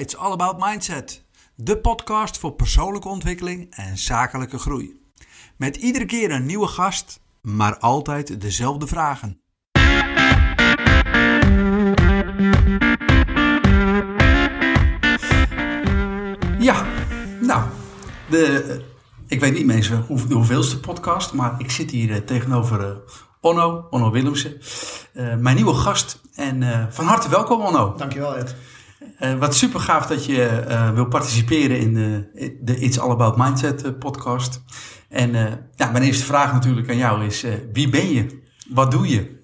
It's 0.00 0.16
All 0.16 0.32
About 0.32 0.58
Mindset, 0.58 1.24
de 1.54 1.78
podcast 1.78 2.38
voor 2.38 2.52
persoonlijke 2.52 3.08
ontwikkeling 3.08 3.74
en 3.74 3.98
zakelijke 3.98 4.58
groei. 4.58 5.00
Met 5.56 5.76
iedere 5.76 6.04
keer 6.04 6.30
een 6.30 6.46
nieuwe 6.46 6.66
gast, 6.66 7.20
maar 7.42 7.78
altijd 7.78 8.40
dezelfde 8.40 8.86
vragen. 8.86 9.40
Ja, 16.58 16.86
nou, 17.40 17.62
de, 18.30 18.84
ik 19.26 19.40
weet 19.40 19.66
niet 19.66 19.86
hoe, 19.86 20.26
de 20.26 20.34
hoeveelste 20.34 20.80
podcast, 20.80 21.32
maar 21.32 21.54
ik 21.58 21.70
zit 21.70 21.90
hier 21.90 22.12
eh, 22.12 22.16
tegenover 22.16 22.84
eh, 22.84 22.96
Onno, 23.40 23.86
Onno 23.90 24.10
Willemsen, 24.10 24.60
eh, 25.12 25.36
mijn 25.36 25.56
nieuwe 25.56 25.74
gast. 25.74 26.20
En 26.34 26.88
van 26.92 27.06
harte 27.06 27.28
welkom 27.28 27.60
Onno. 27.60 27.94
Dankjewel 27.96 28.36
Ed. 28.36 28.56
Eh, 29.20 29.34
wat 29.34 29.54
super 29.54 29.80
gaaf 29.80 30.06
dat 30.06 30.24
je 30.24 30.44
eh, 30.46 30.90
wil 30.90 31.06
participeren 31.06 31.78
in 31.78 31.94
de, 31.94 32.30
de 32.60 32.78
It's 32.78 32.98
All 32.98 33.10
About 33.10 33.36
Mindset 33.36 33.84
eh, 33.84 33.90
podcast. 33.98 34.62
En 35.08 35.30
ja, 35.74 35.90
mijn 35.90 36.04
eerste 36.04 36.24
vraag 36.24 36.52
natuurlijk 36.52 36.88
aan 36.88 36.96
jou 36.96 37.24
is, 37.24 37.46
wie 37.72 37.88
ben 37.88 38.12
je? 38.12 38.42
Wat 38.68 38.90
doe 38.90 39.08
je? 39.08 39.38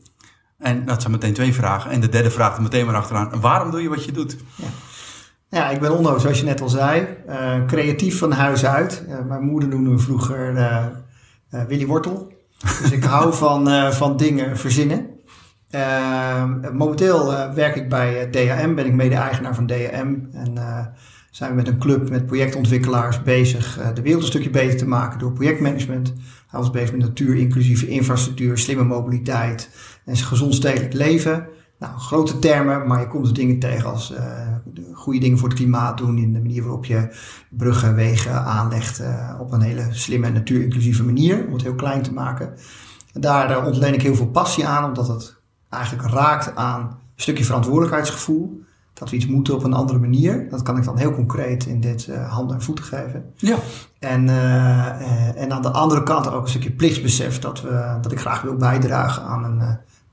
En 0.58 0.84
dat 0.84 1.00
zijn 1.00 1.12
meteen 1.12 1.32
twee 1.32 1.54
vragen. 1.54 1.90
En 1.90 2.00
de 2.00 2.08
derde 2.08 2.30
vraag 2.30 2.56
er 2.56 2.62
meteen 2.62 2.86
maar 2.86 2.94
achteraan. 2.94 3.40
Waarom 3.40 3.70
doe 3.70 3.82
je 3.82 3.88
wat 3.88 4.04
je 4.04 4.12
doet? 4.12 4.36
Ja, 5.48 5.70
ik 5.70 5.80
ben 5.80 5.96
Onno, 5.96 6.18
zoals 6.18 6.38
je 6.38 6.44
net 6.44 6.60
al 6.60 6.68
zei. 6.68 7.06
Creatief 7.66 8.18
van 8.18 8.32
huis 8.32 8.66
uit. 8.66 9.04
Mijn 9.26 9.44
moeder 9.44 9.68
noemde 9.68 9.90
me 9.90 9.98
vroeger 9.98 10.54
Willy 11.68 11.86
Wortel. 11.86 12.32
Dus 12.82 12.90
ik 12.90 13.04
hou 13.04 13.34
van, 13.44 13.92
van 13.92 14.16
dingen 14.16 14.56
verzinnen. 14.56 15.15
Eh, 15.76 16.44
momenteel 16.72 17.32
eh, 17.32 17.52
werk 17.52 17.76
ik 17.76 17.88
bij 17.88 18.20
eh, 18.20 18.30
DHM, 18.30 18.74
ben 18.74 18.86
ik 18.86 18.94
mede-eigenaar 18.94 19.54
van 19.54 19.66
DHM. 19.66 20.14
En 20.32 20.58
eh, 20.58 20.86
zijn 21.30 21.50
we 21.50 21.56
met 21.56 21.68
een 21.68 21.78
club 21.78 22.10
met 22.10 22.26
projectontwikkelaars 22.26 23.22
bezig 23.22 23.80
de 23.94 24.02
wereld 24.02 24.22
een 24.22 24.28
stukje 24.28 24.50
beter 24.50 24.76
te 24.76 24.88
maken 24.88 25.18
door 25.18 25.32
projectmanagement. 25.32 26.12
Houden 26.46 26.70
ons 26.70 26.80
bezig 26.80 26.96
met 26.96 27.06
natuur, 27.06 27.36
inclusieve 27.36 27.88
infrastructuur, 27.88 28.58
slimme 28.58 28.84
mobiliteit 28.84 29.70
en 30.04 30.16
gezond 30.16 30.54
stedelijk 30.54 30.92
leven. 30.92 31.46
Nou, 31.78 31.98
grote 31.98 32.38
termen, 32.38 32.86
maar 32.86 33.00
je 33.00 33.08
komt 33.08 33.34
dingen 33.34 33.58
tegen 33.58 33.90
als 33.90 34.08
de 34.64 34.90
goede 34.92 35.18
dingen 35.18 35.38
voor 35.38 35.48
het 35.48 35.56
klimaat 35.56 35.98
doen 35.98 36.18
in 36.18 36.32
de 36.32 36.40
manier 36.40 36.62
waarop 36.62 36.84
je 36.84 37.08
bruggen, 37.50 37.94
wegen 37.94 38.44
aanlegt 38.44 39.02
op 39.40 39.52
een 39.52 39.60
hele 39.60 39.86
slimme 39.90 40.26
en 40.26 40.32
natuurinclusieve 40.32 41.04
manier, 41.04 41.46
om 41.46 41.52
het 41.52 41.62
heel 41.62 41.74
klein 41.74 42.02
te 42.02 42.12
maken. 42.12 42.54
En 43.12 43.20
daar 43.20 43.66
ontleen 43.66 43.94
ik 43.94 44.02
heel 44.02 44.14
veel 44.14 44.30
passie 44.30 44.66
aan, 44.66 44.84
omdat 44.84 45.08
het 45.08 45.35
eigenlijk 45.68 46.10
raakt 46.10 46.56
aan 46.56 46.80
een 46.80 47.22
stukje 47.22 47.44
verantwoordelijkheidsgevoel. 47.44 48.64
Dat 48.92 49.10
we 49.10 49.16
iets 49.16 49.26
moeten 49.26 49.54
op 49.54 49.64
een 49.64 49.72
andere 49.72 49.98
manier. 49.98 50.48
Dat 50.50 50.62
kan 50.62 50.76
ik 50.76 50.84
dan 50.84 50.98
heel 50.98 51.14
concreet 51.14 51.66
in 51.66 51.80
dit 51.80 52.06
eh, 52.08 52.32
handen 52.32 52.56
en 52.56 52.62
voeten 52.62 52.84
geven. 52.84 53.32
Ja. 53.36 53.56
En, 53.98 54.28
eh, 54.28 54.88
eh, 54.88 55.42
en 55.42 55.52
aan 55.52 55.62
de 55.62 55.70
andere 55.70 56.02
kant 56.02 56.30
ook 56.30 56.42
een 56.42 56.48
stukje 56.48 56.72
plichtsbesef 56.72 57.38
dat, 57.38 57.62
we, 57.62 57.98
dat 58.00 58.12
ik 58.12 58.20
graag 58.20 58.42
wil 58.42 58.56
bijdragen 58.56 59.22
aan 59.22 59.44
een, 59.44 59.60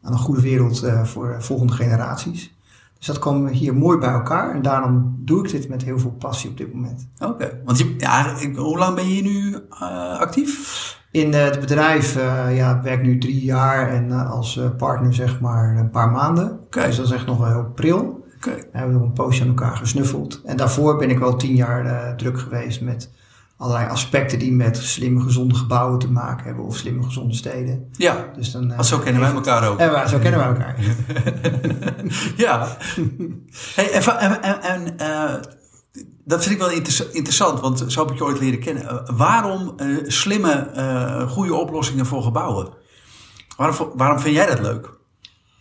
aan 0.01 0.11
een 0.11 0.17
goede 0.17 0.41
wereld 0.41 0.85
voor 1.03 1.35
volgende 1.39 1.73
generaties. 1.73 2.55
Dus 2.97 3.07
dat 3.07 3.19
kwam 3.19 3.47
hier 3.47 3.75
mooi 3.75 3.97
bij 3.97 4.09
elkaar 4.09 4.55
en 4.55 4.61
daarom 4.61 5.15
doe 5.19 5.45
ik 5.45 5.51
dit 5.51 5.69
met 5.69 5.83
heel 5.83 5.99
veel 5.99 6.15
passie 6.19 6.49
op 6.49 6.57
dit 6.57 6.73
moment. 6.73 7.07
Oké. 7.19 7.61
Want 7.65 7.77
je, 7.77 7.95
ja, 7.97 8.35
hoe 8.55 8.77
lang 8.77 8.95
ben 8.95 9.07
je 9.07 9.13
hier 9.13 9.23
nu 9.23 9.57
actief? 10.19 11.01
In 11.13 11.33
eh, 11.33 11.43
het 11.43 11.59
bedrijf 11.59 12.17
uh, 12.17 12.55
ja, 12.55 12.75
ik 12.75 12.81
werk 12.81 13.01
nu 13.01 13.17
drie 13.17 13.43
jaar 13.43 13.89
en 13.89 14.07
uh, 14.07 14.31
als 14.31 14.59
partner 14.77 15.13
zeg 15.13 15.39
maar 15.39 15.77
een 15.77 15.89
paar 15.89 16.11
maanden. 16.11 16.59
Okay. 16.65 16.85
Dus 16.85 16.95
dat 16.95 17.05
is 17.05 17.11
echt 17.11 17.25
nog 17.25 17.37
wel 17.37 17.47
heel 17.47 17.71
pril. 17.75 18.25
Okay. 18.35 18.55
We 18.55 18.77
hebben 18.77 18.93
nog 18.93 19.03
een 19.03 19.13
poosje 19.13 19.41
aan 19.41 19.47
elkaar 19.47 19.77
gesnuffeld. 19.77 20.41
En 20.45 20.57
daarvoor 20.57 20.97
ben 20.97 21.09
ik 21.09 21.19
wel 21.19 21.35
tien 21.35 21.55
jaar 21.55 21.85
uh, 21.85 22.15
druk 22.15 22.39
geweest 22.39 22.81
met 22.81 23.09
allerlei 23.57 23.89
aspecten 23.89 24.39
die 24.39 24.51
met 24.51 24.77
slimme, 24.77 25.21
gezonde 25.21 25.55
gebouwen 25.55 25.99
te 25.99 26.11
maken 26.11 26.45
hebben 26.45 26.65
of 26.65 26.77
slimme, 26.77 27.03
gezonde 27.03 27.33
steden. 27.33 27.89
Ja, 27.91 28.29
dus 28.35 28.51
dan, 28.51 28.71
uh, 28.71 28.79
zo 28.79 28.99
kennen 28.99 29.21
wij 29.21 29.31
elkaar 29.31 29.69
ook. 29.69 29.79
En 29.79 30.09
zo 30.09 30.19
kennen 30.19 30.39
wij 30.39 30.49
elkaar. 30.49 30.75
ja. 32.45 32.67
Hey, 33.75 33.91
en, 33.91 34.41
en, 34.41 34.61
en 34.61 34.93
uh, 35.01 35.33
dat 36.25 36.41
vind 36.43 36.55
ik 36.55 36.61
wel 36.61 36.71
inter 36.71 37.07
interessant, 37.11 37.59
want 37.59 37.83
zo 37.87 38.01
heb 38.01 38.11
ik 38.11 38.17
je 38.17 38.23
ooit 38.23 38.39
leren 38.39 38.59
kennen. 38.59 38.83
Uh, 38.83 39.17
waarom 39.17 39.73
uh, 39.77 39.97
slimme, 40.07 41.25
goede 41.29 41.53
oplossingen 41.53 42.05
voor 42.05 42.23
gebouwen? 42.23 42.73
Waarom, 43.57 43.91
waarom 43.95 44.19
vind 44.19 44.35
jij 44.35 44.45
dat 44.45 44.59
leuk? 44.59 44.89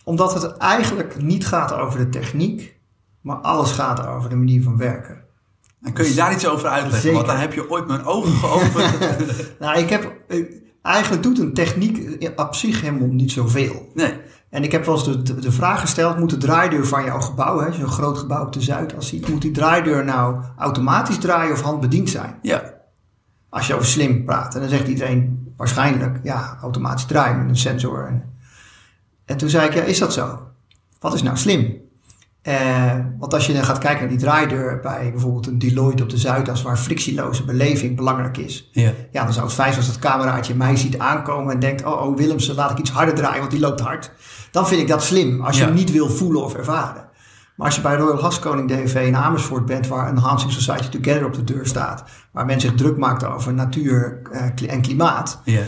Omdat 0.03 0.33
het 0.33 0.57
eigenlijk 0.57 1.21
niet 1.21 1.47
gaat 1.47 1.73
over 1.73 1.99
de 1.99 2.09
techniek, 2.09 2.75
maar 3.21 3.35
alles 3.35 3.71
gaat 3.71 4.07
over 4.07 4.29
de 4.29 4.35
manier 4.35 4.63
van 4.63 4.77
werken. 4.77 5.23
En 5.81 5.93
kun 5.93 6.05
je 6.05 6.13
daar 6.13 6.33
iets 6.33 6.47
over 6.47 6.69
uitleggen? 6.69 7.01
Zeker. 7.01 7.15
Want 7.15 7.27
daar 7.27 7.39
heb 7.39 7.53
je 7.53 7.69
ooit 7.69 7.87
mijn 7.87 8.05
ogen 8.05 8.31
geopend. 8.31 9.03
nou, 9.59 9.77
ik 9.77 9.89
heb. 9.89 10.11
Eigenlijk 10.81 11.23
doet 11.23 11.39
een 11.39 11.53
techniek 11.53 12.29
op 12.35 12.55
zich 12.55 12.81
helemaal 12.81 13.07
niet 13.07 13.31
zoveel. 13.31 13.91
Nee. 13.93 14.19
En 14.53 14.63
ik 14.63 14.71
heb 14.71 14.85
wel 14.85 14.95
eens 14.95 15.03
de, 15.03 15.21
de, 15.21 15.39
de 15.39 15.51
vraag 15.51 15.79
gesteld: 15.79 16.17
moet 16.17 16.29
de 16.29 16.37
draaideur 16.37 16.87
van 16.87 17.03
jouw 17.03 17.19
gebouw, 17.19 17.59
hè, 17.59 17.73
zo'n 17.73 17.87
groot 17.87 18.17
gebouw 18.17 18.45
op 18.45 18.53
de 18.53 18.61
Zuidas 18.61 19.07
ziet, 19.07 19.27
moet 19.27 19.41
die 19.41 19.51
draaideur 19.51 20.05
nou 20.05 20.41
automatisch 20.57 21.17
draaien 21.17 21.53
of 21.53 21.61
handbediend 21.61 22.09
zijn? 22.09 22.35
Ja. 22.41 22.73
Als 23.49 23.67
je 23.67 23.73
over 23.73 23.85
slim 23.85 24.25
praat. 24.25 24.53
En 24.55 24.59
dan 24.59 24.69
zegt 24.69 24.87
iedereen 24.87 25.53
waarschijnlijk: 25.57 26.19
ja, 26.23 26.57
automatisch 26.61 27.05
draaien 27.05 27.37
met 27.37 27.49
een 27.49 27.57
sensor. 27.57 28.07
En, 28.07 28.33
en 29.25 29.37
toen 29.37 29.49
zei 29.49 29.67
ik: 29.67 29.73
ja, 29.73 29.81
is 29.81 29.99
dat 29.99 30.13
zo? 30.13 30.39
Wat 30.99 31.13
is 31.13 31.23
nou 31.23 31.37
slim? 31.37 31.81
Uh, 32.47 32.91
want 33.19 33.33
als 33.33 33.45
je 33.47 33.53
dan 33.53 33.63
gaat 33.63 33.77
kijken 33.77 33.99
naar 33.99 34.09
die 34.09 34.17
draaideur 34.17 34.79
bij 34.79 35.09
bijvoorbeeld 35.11 35.47
een 35.47 35.59
Deloitte 35.59 36.03
op 36.03 36.09
de 36.09 36.17
Zuidas, 36.17 36.61
waar 36.61 36.77
frictieloze 36.77 37.43
beleving 37.45 37.95
belangrijk 37.95 38.37
is. 38.37 38.69
Ja. 38.71 38.91
ja, 39.11 39.23
dan 39.23 39.33
zou 39.33 39.45
het 39.45 39.55
fijn 39.55 39.73
zijn 39.73 39.85
als 39.85 39.93
dat 39.93 40.01
cameraatje 40.11 40.55
mij 40.55 40.75
ziet 40.75 40.97
aankomen 40.99 41.53
en 41.53 41.59
denkt: 41.59 41.85
oh, 41.85 42.01
oh, 42.01 42.17
Willemsen, 42.17 42.55
laat 42.55 42.71
ik 42.71 42.77
iets 42.77 42.91
harder 42.91 43.15
draaien, 43.15 43.39
want 43.39 43.51
die 43.51 43.59
loopt 43.59 43.79
hard. 43.79 44.11
Dan 44.51 44.67
vind 44.67 44.81
ik 44.81 44.87
dat 44.87 45.03
slim, 45.03 45.41
als 45.41 45.55
je 45.55 45.61
Ja. 45.61 45.67
hem 45.67 45.75
niet 45.77 45.91
wil 45.91 46.09
voelen 46.09 46.43
of 46.43 46.53
ervaren. 46.55 47.05
Maar 47.55 47.65
als 47.65 47.75
je 47.75 47.81
bij 47.81 47.95
Royal 47.95 48.21
Haskoning 48.21 48.69
DNV 48.69 48.95
in 49.07 49.15
Amersfoort 49.15 49.65
bent, 49.65 49.87
waar 49.87 50.09
een 50.09 50.17
Hansing 50.17 50.51
Society 50.51 50.89
Together 50.89 51.25
op 51.25 51.33
de 51.33 51.43
deur 51.43 51.65
staat, 51.65 52.03
waar 52.31 52.45
men 52.45 52.61
zich 52.61 52.73
druk 52.73 52.97
maakt 52.97 53.25
over 53.25 53.53
natuur 53.53 54.21
eh, 54.31 54.71
en 54.73 54.81
klimaat, 54.81 55.41
Ja. 55.43 55.61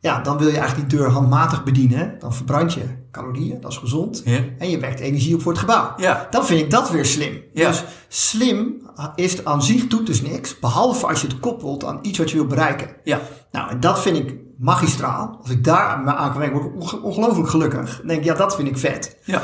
Ja, 0.00 0.20
dan 0.20 0.38
wil 0.38 0.48
je 0.48 0.58
eigenlijk 0.58 0.90
die 0.90 0.98
deur 0.98 1.10
handmatig 1.10 1.64
bedienen. 1.64 2.16
Dan 2.18 2.34
verbrand 2.34 2.74
je 2.74 2.84
calorieën, 3.10 3.60
dat 3.60 3.70
is 3.70 3.76
gezond. 3.76 4.22
Ja. 4.24 4.40
En 4.58 4.70
je 4.70 4.78
wekt 4.78 5.00
energie 5.00 5.34
op 5.34 5.42
voor 5.42 5.52
het 5.52 5.60
gebouw. 5.60 5.92
Ja. 5.96 6.26
Dan 6.30 6.46
vind 6.46 6.60
ik 6.60 6.70
dat 6.70 6.90
weer 6.90 7.04
slim. 7.04 7.42
Ja. 7.52 7.68
Dus 7.68 7.84
slim 8.08 8.82
is 9.14 9.44
aan 9.44 9.62
zich 9.62 9.86
doet 9.86 10.06
dus 10.06 10.22
niks, 10.22 10.58
behalve 10.58 11.06
als 11.06 11.20
je 11.20 11.26
het 11.26 11.40
koppelt 11.40 11.84
aan 11.84 11.98
iets 12.02 12.18
wat 12.18 12.30
je 12.30 12.36
wil 12.36 12.46
bereiken. 12.46 12.88
Ja. 13.04 13.20
Nou, 13.52 13.70
en 13.70 13.80
dat 13.80 14.00
vind 14.00 14.16
ik 14.16 14.34
magistraal. 14.58 15.38
Als 15.40 15.50
ik 15.50 15.64
daar 15.64 16.06
aan 16.06 16.30
kan 16.30 16.38
werken, 16.38 16.60
word 16.60 16.92
ik 16.92 17.04
ongelooflijk 17.04 17.48
gelukkig. 17.48 17.96
Dan 17.96 18.06
denk 18.06 18.20
ik, 18.20 18.26
ja, 18.26 18.34
dat 18.34 18.56
vind 18.56 18.68
ik 18.68 18.78
vet. 18.78 19.16
Ja. 19.24 19.42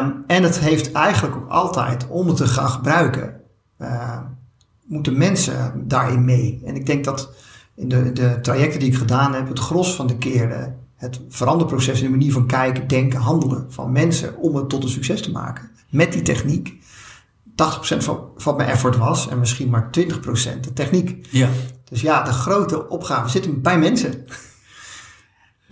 Um, 0.00 0.24
en 0.26 0.42
het 0.42 0.58
heeft 0.58 0.92
eigenlijk 0.92 1.36
ook 1.36 1.50
altijd, 1.50 2.06
om 2.08 2.26
het 2.28 2.36
te 2.36 2.46
gaan 2.46 2.68
gebruiken, 2.68 3.40
uh, 3.78 4.18
moeten 4.86 5.18
mensen 5.18 5.84
daarin 5.88 6.24
mee. 6.24 6.62
En 6.64 6.74
ik 6.74 6.86
denk 6.86 7.04
dat 7.04 7.30
in 7.74 7.88
de, 7.88 8.12
de 8.12 8.38
trajecten 8.42 8.80
die 8.80 8.88
ik 8.88 8.96
gedaan 8.96 9.34
heb, 9.34 9.48
het 9.48 9.58
gros 9.58 9.94
van 9.94 10.06
de 10.06 10.18
keren 10.18 10.80
het 11.02 11.20
veranderproces 11.28 11.98
in 11.98 12.04
de 12.04 12.10
manier 12.10 12.32
van 12.32 12.46
kijken, 12.46 12.88
denken, 12.88 13.20
handelen 13.20 13.66
van 13.68 13.92
mensen 13.92 14.36
om 14.36 14.56
het 14.56 14.68
tot 14.68 14.82
een 14.82 14.88
succes 14.88 15.22
te 15.22 15.30
maken 15.30 15.70
met 15.90 16.12
die 16.12 16.22
techniek. 16.22 16.80
80% 17.50 17.54
van, 17.98 18.20
van 18.36 18.56
mijn 18.56 18.68
effort 18.68 18.96
was 18.96 19.28
en 19.28 19.38
misschien 19.38 19.70
maar 19.70 19.90
20% 20.00 20.60
de 20.60 20.72
techniek. 20.74 21.26
Ja. 21.30 21.48
Dus 21.84 22.00
ja, 22.00 22.22
de 22.22 22.32
grote 22.32 22.88
opgave 22.88 23.28
zit 23.28 23.62
bij 23.62 23.78
mensen. 23.78 24.24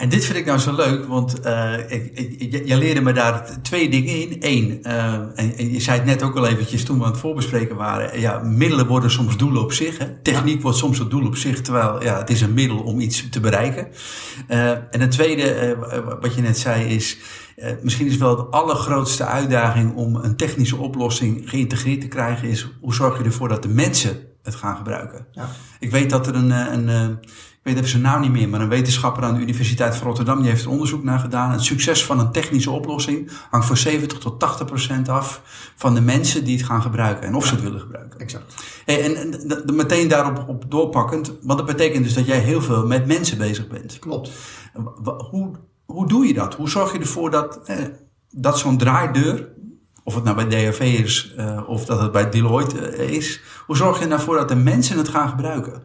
En 0.00 0.08
dit 0.08 0.24
vind 0.24 0.38
ik 0.38 0.44
nou 0.44 0.58
zo 0.58 0.74
leuk, 0.74 1.06
want 1.06 1.46
uh, 1.46 1.78
ik, 1.88 2.12
ik, 2.38 2.66
je 2.66 2.76
leerde 2.76 3.00
me 3.00 3.12
daar 3.12 3.62
twee 3.62 3.90
dingen 3.90 4.20
in. 4.20 4.36
Eén, 4.40 4.80
uh, 4.82 5.12
en, 5.12 5.56
en, 5.56 5.72
je 5.72 5.80
zei 5.80 5.96
het 5.96 6.06
net 6.06 6.22
ook 6.22 6.36
al 6.36 6.46
eventjes 6.46 6.84
toen 6.84 6.98
we 6.98 7.04
aan 7.04 7.10
het 7.10 7.20
voorbespreken 7.20 7.76
waren. 7.76 8.20
Ja, 8.20 8.38
middelen 8.38 8.86
worden 8.86 9.10
soms 9.10 9.36
doelen 9.36 9.62
op 9.62 9.72
zich. 9.72 9.98
Hè? 9.98 10.06
Techniek 10.22 10.54
ja. 10.54 10.60
wordt 10.60 10.78
soms 10.78 10.98
een 10.98 11.08
doel 11.08 11.26
op 11.26 11.36
zich, 11.36 11.60
terwijl 11.60 12.02
ja, 12.02 12.18
het 12.18 12.30
is 12.30 12.40
een 12.40 12.54
middel 12.54 12.78
om 12.78 13.00
iets 13.00 13.28
te 13.30 13.40
bereiken. 13.40 13.88
Uh, 14.48 14.70
en 14.70 15.00
het 15.00 15.10
tweede, 15.10 15.76
wat 16.20 16.34
je 16.34 16.42
net 16.42 16.58
zei, 16.58 16.84
is... 16.94 17.18
misschien 17.82 18.06
is 18.06 18.16
wel 18.16 18.36
de 18.36 18.42
allergrootste 18.42 19.24
uitdaging 19.24 19.94
om 19.94 20.16
een 20.16 20.36
technische 20.36 20.76
oplossing 20.76 21.50
geïntegreerd 21.50 22.00
te 22.00 22.08
krijgen... 22.08 22.48
is 22.48 22.70
hoe 22.80 22.94
zorg 22.94 23.18
je 23.18 23.24
ervoor 23.24 23.48
dat 23.48 23.62
de 23.62 23.68
mensen 23.68 24.18
het 24.42 24.54
gaan 24.54 24.76
gebruiken. 24.76 25.26
Ja. 25.32 25.48
Ik 25.80 25.90
weet 25.90 26.10
dat 26.10 26.26
er 26.26 26.34
een... 26.34 26.50
een 26.50 26.88
ik 26.88 27.49
weet 27.62 27.76
even 27.76 27.88
zijn 27.88 28.02
naam 28.02 28.20
niet 28.20 28.30
meer, 28.30 28.48
maar 28.48 28.60
een 28.60 28.68
wetenschapper 28.68 29.22
aan 29.22 29.34
de 29.34 29.40
Universiteit 29.40 29.96
van 29.96 30.06
Rotterdam 30.06 30.40
die 30.40 30.50
heeft 30.50 30.64
er 30.64 30.70
onderzoek 30.70 31.02
naar 31.02 31.18
gedaan. 31.18 31.50
Het 31.50 31.62
succes 31.62 32.04
van 32.04 32.18
een 32.18 32.32
technische 32.32 32.70
oplossing 32.70 33.30
hangt 33.50 33.66
voor 33.66 33.76
70 33.76 34.18
tot 34.18 34.40
80 34.40 34.66
procent 34.66 35.08
af 35.08 35.42
van 35.76 35.94
de 35.94 36.00
mensen 36.00 36.44
die 36.44 36.56
het 36.56 36.66
gaan 36.66 36.82
gebruiken 36.82 37.26
en 37.26 37.34
of 37.34 37.46
ze 37.46 37.54
het 37.54 37.62
willen 37.62 37.80
gebruiken. 37.80 38.20
Exact. 38.20 38.54
Hey, 38.84 39.04
en, 39.04 39.16
en 39.16 39.30
de, 39.30 39.62
de, 39.64 39.72
meteen 39.72 40.08
daarop 40.08 40.48
op 40.48 40.64
doorpakkend, 40.68 41.32
want 41.42 41.58
dat 41.58 41.66
betekent 41.66 42.04
dus 42.04 42.14
dat 42.14 42.26
jij 42.26 42.38
heel 42.38 42.62
veel 42.62 42.86
met 42.86 43.06
mensen 43.06 43.38
bezig 43.38 43.68
bent. 43.68 43.98
Klopt. 43.98 44.30
Hoe, 45.30 45.50
hoe 45.84 46.08
doe 46.08 46.26
je 46.26 46.34
dat? 46.34 46.54
Hoe 46.54 46.68
zorg 46.68 46.92
je 46.92 46.98
ervoor 46.98 47.30
dat, 47.30 47.60
eh, 47.64 47.76
dat 48.30 48.58
zo'n 48.58 48.78
draaideur 48.78 49.48
of 50.04 50.14
het 50.14 50.24
nou 50.24 50.36
bij 50.36 50.48
DAV 50.48 50.80
is 50.80 51.34
uh, 51.38 51.60
of 51.66 51.84
dat 51.84 52.00
het 52.00 52.12
bij 52.12 52.30
Deloitte 52.30 53.06
is. 53.06 53.40
Hoe 53.66 53.76
zorg 53.76 53.98
je 53.98 54.06
ervoor 54.06 54.36
dat 54.36 54.48
de 54.48 54.56
mensen 54.56 54.98
het 54.98 55.08
gaan 55.08 55.28
gebruiken? 55.28 55.82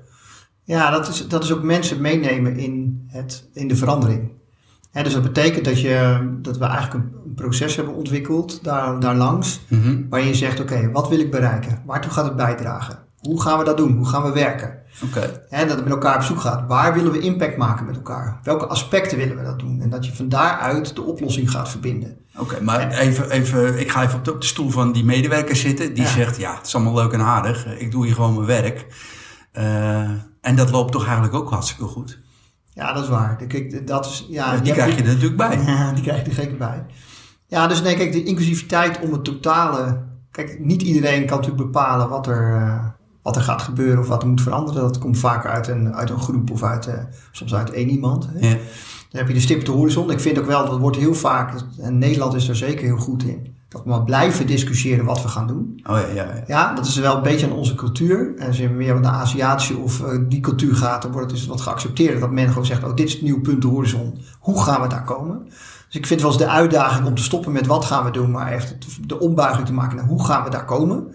Ja, 0.66 0.90
dat 0.90 1.08
is, 1.08 1.28
dat 1.28 1.44
is 1.44 1.54
ook 1.54 1.64
mensen 1.64 2.02
meenemen 2.02 2.58
in, 2.58 3.06
het, 3.08 3.50
in 3.54 3.68
de 3.68 3.76
verandering. 3.76 4.32
dus 4.92 5.14
dat 5.14 5.22
betekent 5.22 5.66
dat, 5.66 5.82
je, 5.82 6.28
dat 6.42 6.58
we 6.58 6.66
eigenlijk 6.66 6.94
een, 6.94 7.14
proces 7.36 7.76
hebben 7.76 7.94
ontwikkeld 7.94 8.64
daar, 8.64 9.00
daar 9.00 9.16
langs, 9.16 9.60
mm 9.68 10.06
waar 10.10 10.22
je 10.22 10.34
zegt: 10.34 10.60
oké, 10.60 10.92
wat 10.92 11.10
wil 11.10 11.20
ik 11.20 11.32
bereiken? 11.32 11.82
Waartoe 11.86 12.12
gaat 12.12 12.26
het 12.26 12.36
bijdragen? 12.36 12.98
Hoe 13.20 13.42
gaan 13.42 13.58
we 13.58 13.64
dat 13.64 13.78
doen? 13.78 13.96
Hoe 13.96 14.08
gaan 14.08 14.24
we 14.24 14.32
werken? 14.32 14.80
Okay. 15.04 15.42
En 15.50 15.68
dat 15.68 15.76
het 15.76 15.86
met 15.86 15.94
elkaar 15.94 16.16
op 16.16 16.22
zoek 16.22 16.40
gaat. 16.40 16.68
Waar 16.68 16.94
willen 16.94 17.12
we 17.12 17.20
impact 17.20 17.58
maken 17.58 17.86
met 17.86 17.96
elkaar? 17.96 18.40
Welke 18.44 18.66
aspecten 18.66 19.18
willen 19.18 19.38
we 19.38 19.44
dat 19.44 19.60
doen? 19.60 19.82
En 19.82 19.90
dat 19.90 20.06
je 20.06 20.16
van 20.16 20.30
daaruit 20.30 20.96
de 20.96 21.02
oplossing 21.02 21.52
gaat 21.52 21.70
verbinden. 21.70 22.18
Oké, 22.38 22.62
maar 22.62 22.92
even, 22.92 23.30
even, 23.30 23.80
ik 23.80 23.92
ga 23.92 24.04
even 24.04 24.18
op 24.18 24.26
de, 24.26 24.34
op 24.34 24.42
de, 24.42 24.48
stoel 24.48 24.70
van 24.70 24.92
die 24.92 25.06
medewerker 25.06 25.56
zitten. 25.56 25.94
Die 25.94 26.08
zegt, 26.08 26.38
ja, 26.38 26.56
het 26.56 26.68
is 26.68 26.76
allemaal 26.76 26.96
leuk 26.96 27.12
en 27.12 27.22
aardig. 27.22 27.78
Ik 27.78 27.92
doe 27.92 28.06
hier 28.06 28.14
gewoon 28.14 28.34
mijn 28.34 28.46
werk. 28.46 28.86
Uh, 29.60 30.10
en 30.46 30.56
dat 30.56 30.72
loopt 30.72 30.92
toch 30.92 31.04
eigenlijk 31.04 31.34
ook 31.34 31.50
hartstikke 31.50 31.84
goed. 31.84 32.20
Ja, 32.74 32.94
dat 32.94 33.04
is 33.04 33.10
waar. 33.10 33.36
Kijk, 33.36 33.88
dat 33.88 34.06
is, 34.06 34.26
ja, 34.30 34.54
ja 34.54 34.60
die 34.60 34.74
krijg 34.74 34.96
je 34.96 35.02
er 35.02 35.08
natuurlijk 35.08 35.38
bij. 35.38 35.60
Ja, 35.66 35.92
die 35.92 36.04
krijg 36.04 36.22
je 36.22 36.30
er 36.30 36.36
zeker 36.36 36.58
bij. 36.58 36.86
Ja, 37.48 37.68
dus 37.68 37.82
nee, 37.82 37.96
kijk, 37.96 38.12
de 38.12 38.24
inclusiviteit 38.24 39.00
om 39.00 39.12
het 39.12 39.24
totale... 39.24 40.04
Kijk, 40.32 40.60
niet 40.60 40.82
iedereen 40.82 41.26
kan 41.26 41.38
natuurlijk 41.38 41.64
bepalen 41.64 42.10
wat 42.10 42.28
er... 42.28 42.56
Uh, 42.56 42.86
wat 43.22 43.36
er 43.36 43.42
gaat 43.42 43.62
gebeuren 43.62 44.00
of 44.00 44.08
wat 44.08 44.22
er 44.22 44.28
moet 44.28 44.42
veranderen. 44.42 44.82
Dat 44.82 44.98
komt 44.98 45.18
vaak 45.18 45.46
uit 45.46 45.68
een, 45.68 45.94
uit 45.94 46.10
een 46.10 46.20
groep 46.20 46.52
of 46.52 46.64
uit, 46.64 46.88
uh, 46.88 46.94
soms 47.32 47.56
uit 47.56 47.72
één 47.72 47.90
iemand. 47.90 48.30
Hè. 48.34 48.48
Ja. 48.48 48.54
Dan 49.10 49.20
heb 49.24 49.28
je 49.28 49.34
de 49.34 49.40
stip 49.40 49.66
de 49.66 49.72
horizon. 49.72 50.12
Ik 50.12 50.20
vind 50.20 50.40
ook 50.40 50.46
wel, 50.46 50.66
dat 50.66 50.80
wordt 50.80 50.98
heel 50.98 51.14
vaak, 51.14 51.54
en 51.80 51.98
Nederland 51.98 52.34
is 52.34 52.48
er 52.48 52.56
zeker 52.56 52.86
heel 52.86 52.98
goed 52.98 53.24
in, 53.24 53.56
dat 53.76 53.84
we 53.84 53.90
maar 53.90 54.04
blijven 54.04 54.48
discussiëren 54.48 55.06
wat 55.06 55.22
we 55.22 55.28
gaan 55.28 55.48
doen. 55.48 55.80
Oh 55.90 55.98
ja, 56.00 56.08
ja, 56.08 56.24
ja. 56.24 56.44
ja 56.48 56.74
dat 56.74 56.86
is 56.86 56.98
wel 56.98 57.16
een 57.16 57.22
beetje 57.22 57.46
aan 57.46 57.52
onze 57.52 57.76
cultuur. 57.76 58.34
En 58.38 58.48
als 58.48 58.58
je 58.58 58.70
meer 58.70 58.94
naar 58.94 59.02
de 59.02 59.08
Aziatische 59.08 59.78
of 59.78 60.00
uh, 60.00 60.20
die 60.30 60.40
cultuur 60.40 60.76
gaat, 60.76 61.02
dan 61.02 61.12
wordt 61.12 61.32
het 61.32 61.40
dus 61.40 61.48
wat 61.48 61.62
geaccepteerd. 61.62 62.20
Dat 62.20 62.32
men 62.32 62.48
gewoon 62.48 62.66
zegt, 62.66 62.84
oh 62.84 62.96
dit 62.96 63.08
is 63.08 63.14
het 63.14 63.22
nieuwe 63.22 63.42
punt 63.42 63.62
de 63.62 63.68
horizon. 63.68 64.18
Hoe 64.40 64.62
gaan 64.62 64.82
we 64.82 64.88
daar 64.88 65.04
komen? 65.04 65.44
Dus 65.88 65.96
ik 65.96 66.06
vind 66.06 66.22
wel 66.22 66.30
eens 66.30 66.40
de 66.40 66.48
uitdaging 66.48 67.08
om 67.08 67.16
te 67.16 67.24
stoppen 67.24 67.52
met 67.52 67.68
wat 67.68 67.86
gaan 67.86 68.06
we 68.06 68.12
doen, 68.12 68.32
maar 68.32 68.52
echt 68.52 68.76
de 69.08 69.20
ombuiging 69.20 69.66
te 69.66 69.74
maken 69.74 69.96
naar 69.96 70.06
hoe 70.06 70.26
gaan 70.26 70.44
we 70.44 70.50
daar 70.50 70.66
komen. 70.66 71.14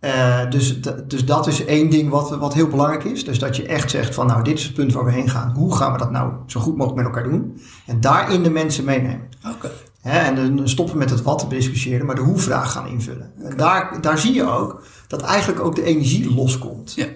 Uh, 0.00 0.50
dus, 0.50 0.80
dus 1.06 1.24
dat 1.24 1.46
is 1.46 1.64
één 1.64 1.90
ding 1.90 2.10
wat, 2.10 2.36
wat 2.36 2.54
heel 2.54 2.68
belangrijk 2.68 3.04
is. 3.04 3.24
Dus 3.24 3.38
dat 3.38 3.56
je 3.56 3.66
echt 3.66 3.90
zegt 3.90 4.14
van 4.14 4.26
nou, 4.26 4.42
dit 4.42 4.58
is 4.58 4.64
het 4.64 4.74
punt 4.74 4.92
waar 4.92 5.04
we 5.04 5.12
heen 5.12 5.28
gaan. 5.28 5.52
Hoe 5.54 5.76
gaan 5.76 5.92
we 5.92 5.98
dat 5.98 6.10
nou 6.10 6.32
zo 6.46 6.60
goed 6.60 6.76
mogelijk 6.76 6.96
met 6.96 7.14
elkaar 7.14 7.30
doen? 7.30 7.60
En 7.86 8.00
daarin 8.00 8.42
de 8.42 8.50
mensen 8.50 8.84
meenemen. 8.84 9.28
Oké. 9.54 9.70
En 10.02 10.56
dan 10.56 10.68
stoppen 10.68 10.98
met 10.98 11.10
het 11.10 11.22
wat 11.22 11.38
te 11.38 11.48
discussiëren, 11.48 12.06
maar 12.06 12.14
de 12.14 12.20
hoe-vraag 12.20 12.72
gaan 12.72 12.86
invullen. 12.86 13.32
En 13.44 13.56
daar, 13.56 14.00
daar 14.00 14.18
zie 14.18 14.34
je 14.34 14.48
ook 14.48 14.82
dat 15.06 15.22
eigenlijk 15.22 15.60
ook 15.60 15.74
de 15.74 15.82
energie 15.82 16.34
loskomt. 16.34 16.92
Ja. 16.94 17.06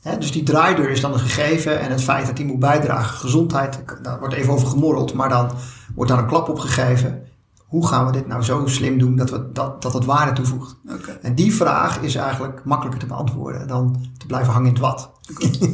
He, 0.00 0.18
dus 0.18 0.32
die 0.32 0.42
draaideur 0.42 0.90
is 0.90 1.00
dan 1.00 1.12
een 1.12 1.18
gegeven 1.18 1.80
en 1.80 1.90
het 1.90 2.02
feit 2.02 2.26
dat 2.26 2.36
die 2.36 2.46
moet 2.46 2.58
bijdragen, 2.58 3.18
gezondheid, 3.18 3.78
daar 4.02 4.18
wordt 4.18 4.34
even 4.34 4.52
over 4.52 4.68
gemorreld, 4.68 5.14
maar 5.14 5.28
dan 5.28 5.50
wordt 5.94 6.10
daar 6.10 6.20
een 6.20 6.26
klap 6.26 6.48
op 6.48 6.58
gegeven 6.58 7.22
hoe 7.70 7.86
gaan 7.86 8.06
we 8.06 8.12
dit 8.12 8.26
nou 8.26 8.42
zo 8.42 8.66
slim 8.66 8.98
doen 8.98 9.16
dat, 9.16 9.30
we, 9.30 9.52
dat, 9.52 9.82
dat 9.82 9.92
het 9.92 10.04
waarde 10.04 10.32
toevoegt? 10.32 10.76
Okay. 10.88 11.18
En 11.22 11.34
die 11.34 11.54
vraag 11.54 12.00
is 12.00 12.14
eigenlijk 12.14 12.64
makkelijker 12.64 13.00
te 13.00 13.06
beantwoorden 13.06 13.68
dan 13.68 14.06
te 14.18 14.26
blijven 14.26 14.52
hangen 14.52 14.68
in 14.68 14.74
het 14.74 14.82
wat. 14.82 15.10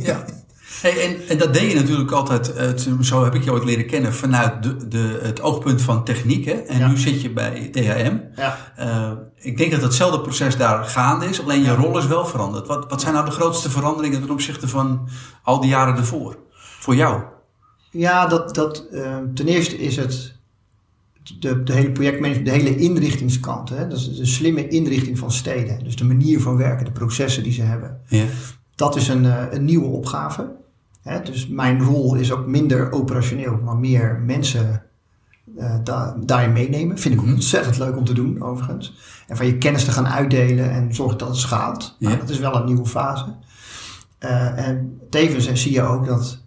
ja. 0.01 0.25
Hey, 0.81 1.05
en, 1.05 1.29
en, 1.29 1.39
dat 1.39 1.55
deed 1.55 1.71
je 1.73 1.79
natuurlijk 1.81 2.11
altijd, 2.11 2.57
het, 2.57 2.89
zo 3.01 3.25
heb 3.25 3.35
ik 3.35 3.45
je 3.45 3.53
ooit 3.53 3.65
leren 3.65 3.87
kennen, 3.87 4.15
vanuit 4.15 4.63
de, 4.63 4.89
de, 4.89 5.19
het 5.23 5.41
oogpunt 5.41 5.83
van 5.83 6.05
techniek. 6.05 6.45
Hè? 6.45 6.53
En 6.53 6.89
nu 6.89 6.97
zit 6.97 7.23
je 7.23 7.31
bij 7.31 7.69
DHM. 7.73 8.19
Ja. 8.37 8.59
Uh, 8.79 9.11
ik 9.35 9.57
denk 9.57 9.71
dat 9.71 9.83
hetzelfde 9.83 10.21
proces 10.21 10.57
daar 10.57 10.85
gaande 10.85 11.27
is, 11.27 11.43
alleen 11.43 11.63
je 11.63 11.75
rol 11.75 11.99
is 11.99 12.07
wel 12.07 12.27
veranderd. 12.27 12.67
Wat, 12.67 12.87
wat 12.89 13.01
zijn 13.01 13.15
nou 13.15 13.25
de 13.27 13.31
grootste 13.31 13.71
veranderingen 13.71 14.21
ten 14.21 14.31
opzichte 14.31 14.69
van 14.69 15.09
al 15.43 15.61
die 15.61 15.71
jaren 15.71 15.97
ervoor? 15.97 16.39
Voor 16.81 16.95
jou? 16.95 17.23
Ja, 17.91 18.27
dat, 18.27 18.55
dat, 18.55 18.87
uh, 18.93 19.17
ten 19.35 19.47
eerste 19.47 19.79
is 19.79 19.97
het 19.97 20.35
de, 21.39 21.63
de 21.63 21.73
hele 21.73 21.93
projectmanagement, 21.93 22.47
de 22.47 22.53
hele 22.53 22.77
inrichtingskant. 22.77 23.69
Hè? 23.69 23.89
Dat 23.89 23.99
is 23.99 24.17
de 24.17 24.27
slimme 24.27 24.69
inrichting 24.69 25.19
van 25.19 25.33
steden. 25.33 25.85
Dus 25.85 25.97
de 25.97 26.05
manier 26.05 26.41
van 26.41 26.57
werken, 26.57 26.85
de 26.85 26.93
processen 26.93 27.43
die 27.43 27.53
ze 27.53 27.63
hebben. 27.63 28.01
Ja. 28.09 28.25
Dat 28.77 28.97
is 28.97 29.09
een, 29.09 29.25
eh, 29.25 29.43
een 29.51 29.65
nieuwe 29.65 29.87
opgave. 29.87 30.55
Hè? 31.03 31.23
Dus 31.23 31.47
mijn 31.47 31.83
rol 31.83 32.15
is 32.15 32.33
ook 32.33 32.47
minder 32.47 32.93
operationeel, 32.93 33.61
maar 33.65 33.77
meer 33.77 34.23
mensen 34.27 34.83
uh, 35.59 35.75
da 35.85 36.17
daarin 36.21 36.53
meenemen. 36.53 36.99
Vind 36.99 37.15
ik 37.15 37.23
ontzettend 37.23 37.79
leuk 37.79 37.97
om 37.97 38.05
te 38.05 38.13
doen, 38.13 38.43
overigens. 38.43 38.95
En 39.27 39.37
van 39.37 39.47
je 39.47 39.59
kennis 39.59 39.85
te 39.85 39.91
gaan 39.91 40.09
uitdelen 40.09 40.71
en 40.71 40.95
zorgen 40.95 41.19
dat 41.19 41.29
het 41.29 41.37
schaalt. 41.37 41.97
Nou, 41.99 42.19
dat 42.19 42.29
is 42.29 42.39
wel 42.39 42.57
een 42.57 42.65
nieuwe 42.65 42.87
fase. 42.87 43.35
Uh, 44.21 44.69
en 44.69 45.01
tevens 45.11 45.53
zie 45.53 45.73
je 45.73 45.83
ook 45.83 46.07
dat 46.07 46.39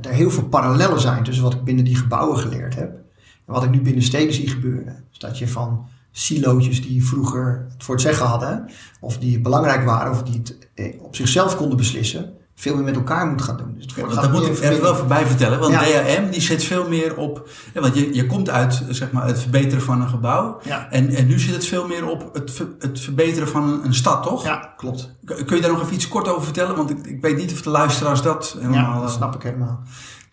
er 0.00 0.12
heel 0.12 0.30
veel 0.30 0.48
parallellen 0.48 1.00
zijn 1.00 1.24
tussen 1.24 1.44
wat 1.44 1.54
ik 1.54 1.64
binnen 1.64 1.84
die 1.84 1.96
gebouwen 1.96 2.38
geleerd 2.38 2.74
heb 2.74 3.04
wat 3.46 3.64
ik 3.64 3.70
nu 3.70 3.80
binnen 3.80 4.02
steden 4.02 4.34
zie 4.34 4.48
gebeuren. 4.48 5.04
Dus 5.08 5.18
dat 5.18 5.38
je 5.38 5.48
van 5.48 5.86
silootjes 6.18 6.82
die 6.82 7.06
vroeger 7.06 7.66
het 7.70 7.84
voor 7.84 7.94
het 7.94 8.04
zeggen 8.04 8.26
hadden, 8.26 8.70
of 9.00 9.18
die 9.18 9.40
belangrijk 9.40 9.84
waren, 9.84 10.12
of 10.12 10.22
die 10.22 10.38
het 10.38 10.58
eh, 10.74 11.02
op 11.02 11.16
zichzelf 11.16 11.56
konden 11.56 11.76
beslissen, 11.76 12.32
veel 12.54 12.74
meer 12.74 12.84
met 12.84 12.94
elkaar 12.94 13.26
moet 13.26 13.42
gaan 13.42 13.56
doen. 13.56 13.74
Dus 13.78 13.94
ja, 13.96 14.20
dat 14.20 14.32
moet 14.32 14.46
ik 14.46 14.60
even 14.60 14.82
wel 14.82 14.94
voorbij 14.94 15.26
vertellen, 15.26 15.58
want 15.58 15.72
DAM 15.72 16.30
die 16.30 16.40
zit 16.40 16.64
veel 16.64 16.88
meer 16.88 17.16
op, 17.16 17.48
ja, 17.74 17.80
want 17.80 17.94
je, 17.94 18.14
je 18.14 18.26
komt 18.26 18.50
uit 18.50 18.82
zeg 18.88 19.12
maar, 19.12 19.26
het 19.26 19.38
verbeteren 19.38 19.82
van 19.82 20.00
een 20.00 20.08
gebouw 20.08 20.60
en, 20.90 21.08
en 21.08 21.26
nu 21.26 21.38
zit 21.38 21.54
het 21.54 21.66
veel 21.66 21.86
meer 21.86 22.08
op 22.08 22.34
het, 22.34 22.62
het 22.78 23.00
verbeteren 23.00 23.48
van 23.48 23.62
een, 23.62 23.84
een, 23.84 23.94
stad, 23.94 24.22
toch? 24.22 24.44
Ja, 24.44 24.72
klopt. 24.76 25.16
Kun 25.24 25.56
je 25.56 25.62
daar 25.62 25.70
nog 25.72 25.82
even 25.82 25.94
iets 25.94 26.08
kort 26.08 26.28
over 26.28 26.44
vertellen? 26.44 26.76
Want 26.76 26.90
ik, 26.90 27.06
ik 27.06 27.20
weet 27.20 27.36
niet 27.36 27.52
of 27.52 27.62
de 27.62 27.70
luisteraars 27.70 28.22
dat 28.22 28.56
helemaal... 28.58 28.94
Ja, 28.94 29.00
dat 29.00 29.10
snap 29.10 29.34
ik 29.34 29.42
helemaal. 29.42 29.82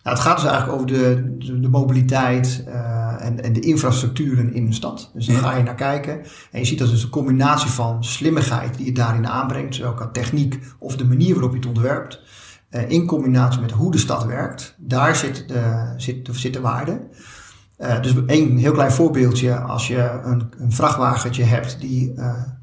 Nou, 0.04 0.16
het 0.16 0.24
gaat 0.26 0.36
dus 0.36 0.50
eigenlijk 0.50 0.74
over 0.74 0.86
de, 0.86 1.36
de, 1.38 1.60
de 1.60 1.68
mobiliteit 1.68 2.64
uh, 2.68 3.24
en, 3.24 3.42
en 3.42 3.52
de 3.52 3.60
infrastructuren 3.60 4.54
in 4.54 4.66
een 4.66 4.74
stad. 4.74 5.10
Dus 5.14 5.26
daar 5.26 5.36
ga 5.36 5.56
je 5.56 5.62
naar 5.62 5.74
kijken. 5.74 6.12
En 6.50 6.58
je 6.58 6.64
ziet 6.64 6.78
dat 6.78 6.90
dus 6.90 7.02
een 7.02 7.08
combinatie 7.08 7.70
van 7.70 8.04
slimmigheid 8.04 8.76
die 8.76 8.86
je 8.86 8.92
daarin 8.92 9.26
aanbrengt, 9.26 9.74
zowel 9.74 9.94
qua 9.94 10.08
techniek 10.08 10.58
of 10.78 10.96
de 10.96 11.04
manier 11.04 11.32
waarop 11.32 11.50
je 11.50 11.56
het 11.56 11.66
ontwerpt, 11.66 12.20
uh, 12.70 12.90
in 12.90 13.06
combinatie 13.06 13.60
met 13.60 13.70
hoe 13.70 13.92
de 13.92 13.98
stad 13.98 14.24
werkt. 14.24 14.74
Daar 14.78 15.16
zit 15.16 15.48
de, 15.48 15.92
zit, 15.96 16.28
zit 16.32 16.52
de 16.52 16.60
waarde. 16.60 17.00
Uh, 17.78 18.02
dus 18.02 18.14
een 18.26 18.58
heel 18.58 18.72
klein 18.72 18.92
voorbeeldje, 18.92 19.60
als 19.60 19.88
je 19.88 20.20
een, 20.24 20.50
een 20.58 20.72
vrachtwagentje 20.72 21.44
hebt 21.44 21.80
die 21.80 22.14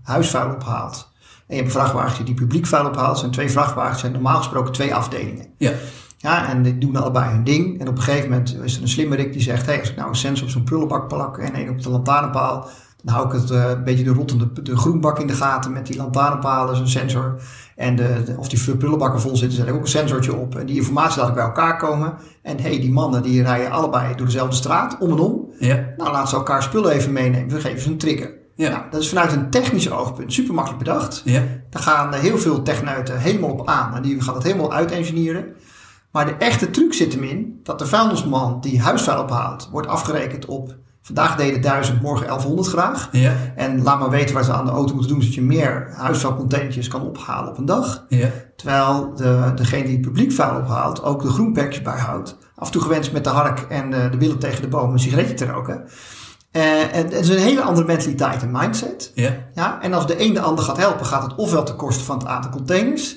huisvuil 0.04 0.54
ophaalt. 0.54 1.12
En 1.48 1.56
je 1.58 1.62
hebt 1.62 1.76
een 1.76 1.80
vrachtwagentje 1.80 2.24
die 2.24 2.34
publiek 2.34 2.66
vuil 2.66 2.86
ophaalt. 2.86 3.20
zijn 3.20 3.32
twee 3.32 3.52
vrachtwagens 3.52 4.00
zijn 4.00 4.12
normaal 4.12 4.38
gesproken 4.38 4.72
twee 4.72 4.96
afdelingen. 4.96 5.48
Ja. 5.58 5.72
Ja, 6.22 6.50
en 6.50 6.62
die 6.62 6.78
doen 6.78 6.96
allebei 6.96 7.32
hun 7.32 7.44
ding. 7.44 7.80
En 7.80 7.88
op 7.88 7.98
een 7.98 8.04
gegeven 8.04 8.30
moment 8.30 8.58
is 8.64 8.76
er 8.76 8.82
een 8.82 8.88
slimmerik 8.88 9.34
die 9.34 9.42
zegt... 9.42 9.66
Hey, 9.66 9.80
als 9.80 9.90
ik 9.90 9.96
nou 9.96 10.10
een 10.10 10.16
sensor 10.16 10.46
op 10.46 10.52
zo'n 10.52 10.64
prullenbak 10.64 11.08
plak 11.08 11.38
en 11.38 11.60
een 11.60 11.70
op 11.70 11.82
de 11.82 11.90
lantaarnpaal... 11.90 12.68
dan 13.04 13.14
hou 13.14 13.28
ik 13.28 13.42
het 13.42 13.52
uh, 13.52 13.70
een 13.70 13.84
beetje 13.84 14.04
de 14.04 14.14
rottende 14.14 14.62
de 14.62 14.78
groenbak 14.78 15.20
in 15.20 15.28
de 15.28 15.34
gaten 15.34 15.72
met 15.72 15.88
die 15.88 15.96
lantaarnpalen, 15.96 16.76
zo'n 16.76 16.88
sensor. 16.88 17.42
En 17.76 17.96
de, 17.96 18.36
of 18.38 18.50
die 18.50 18.78
prullenbakken 18.78 19.22
vol 19.22 19.36
zitten, 19.36 19.58
zet 19.58 19.68
ik 19.68 19.74
ook 19.74 19.82
een 19.82 19.88
sensortje 19.88 20.36
op. 20.36 20.56
En 20.56 20.66
die 20.66 20.76
informatie 20.76 21.20
laat 21.20 21.30
ik 21.30 21.36
bij 21.36 21.44
elkaar 21.44 21.78
komen. 21.78 22.14
En 22.42 22.60
hey, 22.60 22.80
die 22.80 22.92
mannen 22.92 23.24
die 23.24 23.44
rijden 23.44 23.72
allebei 23.72 24.16
door 24.16 24.26
dezelfde 24.26 24.56
straat, 24.56 24.98
om 25.00 25.12
en 25.12 25.20
om. 25.20 25.50
Ja. 25.60 25.76
Nou, 25.98 26.12
laten 26.12 26.28
ze 26.28 26.36
elkaar 26.36 26.64
spullen 26.64 26.92
even 26.92 27.14
meenemen. 27.14 27.50
We 27.50 27.62
geven 27.62 27.82
ze 27.82 27.90
een 27.90 27.98
trigger. 27.98 28.34
Ja. 28.56 28.70
Nou, 28.70 28.84
dat 28.92 29.02
is 29.02 29.10
vanuit 29.10 29.32
een 29.32 29.50
technisch 29.50 29.92
oogpunt 29.92 30.34
super 30.34 30.54
makkelijk 30.54 30.84
bedacht. 30.84 31.22
Ja. 31.26 31.44
Daar 31.70 31.82
gaan 31.82 32.14
heel 32.14 32.38
veel 32.38 32.62
techneuten 32.62 33.20
helemaal 33.20 33.50
op 33.50 33.68
aan. 33.68 33.96
En 33.96 34.02
die 34.02 34.22
gaan 34.22 34.34
het 34.34 34.44
helemaal 34.44 34.74
uitengineeren. 34.74 35.46
Maar 36.12 36.26
de 36.26 36.36
echte 36.36 36.72
truc 36.72 36.94
zit 36.94 37.14
hem 37.14 37.24
in 37.24 37.60
dat 37.64 37.80
de 37.80 37.86
vuilnisman 37.86 38.62
die 38.62 38.82
huisvuil 38.82 39.22
ophaalt, 39.22 39.70
wordt 39.72 39.88
afgerekend 39.88 40.46
op 40.46 40.76
vandaag 41.02 41.36
deden 41.36 41.62
1000, 41.62 42.02
morgen 42.02 42.28
1100 42.28 42.68
graag. 42.68 43.10
Ja. 43.12 43.34
En 43.56 43.84
laat 43.84 44.00
maar 44.00 44.10
weten 44.10 44.36
waar 44.36 44.44
ze 44.44 44.54
aan 44.54 44.66
de 44.66 44.72
auto 44.72 44.94
moeten 44.94 45.12
doen, 45.12 45.22
zodat 45.22 45.36
je 45.36 45.42
meer 45.42 45.94
huisvuilcontainertjes 45.96 46.88
kan 46.88 47.02
ophalen 47.02 47.50
op 47.50 47.58
een 47.58 47.66
dag. 47.66 48.06
Ja. 48.10 48.30
Terwijl 48.56 49.14
de, 49.16 49.52
degene 49.56 49.84
die 49.84 49.92
het 49.92 50.02
publiek 50.02 50.32
vuil 50.32 50.60
ophaalt 50.60 51.04
ook 51.04 51.22
de 51.22 51.30
groenperkjes 51.30 51.84
bijhoudt. 51.84 52.38
Af 52.56 52.66
en 52.66 52.74
toe 52.74 52.82
gewenst 52.82 53.12
met 53.12 53.24
de 53.24 53.30
hark 53.30 53.60
en 53.60 53.92
de, 53.92 54.10
de 54.12 54.18
billen 54.18 54.40
tegen 54.40 54.62
de 54.62 54.68
boom 54.68 54.92
een 54.92 55.00
sigaretje 55.00 55.34
te 55.34 55.46
roken. 55.46 55.84
Uh, 56.52 56.96
en 56.96 57.04
het 57.04 57.14
is 57.14 57.30
een 57.30 57.38
hele 57.38 57.62
andere 57.62 57.88
mentaliteit 57.88 58.42
en 58.42 58.52
mindset. 58.52 59.12
Ja. 59.16 59.32
Ja, 59.54 59.82
en 59.82 59.94
als 59.94 60.08
de 60.08 60.22
een 60.22 60.34
de 60.34 60.40
ander 60.40 60.64
gaat 60.64 60.78
helpen, 60.78 61.06
gaat 61.06 61.24
het 61.24 61.36
ofwel 61.36 61.64
ten 61.64 61.76
koste 61.76 62.04
van 62.04 62.18
het 62.18 62.28
aantal 62.28 62.52
containers. 62.52 63.16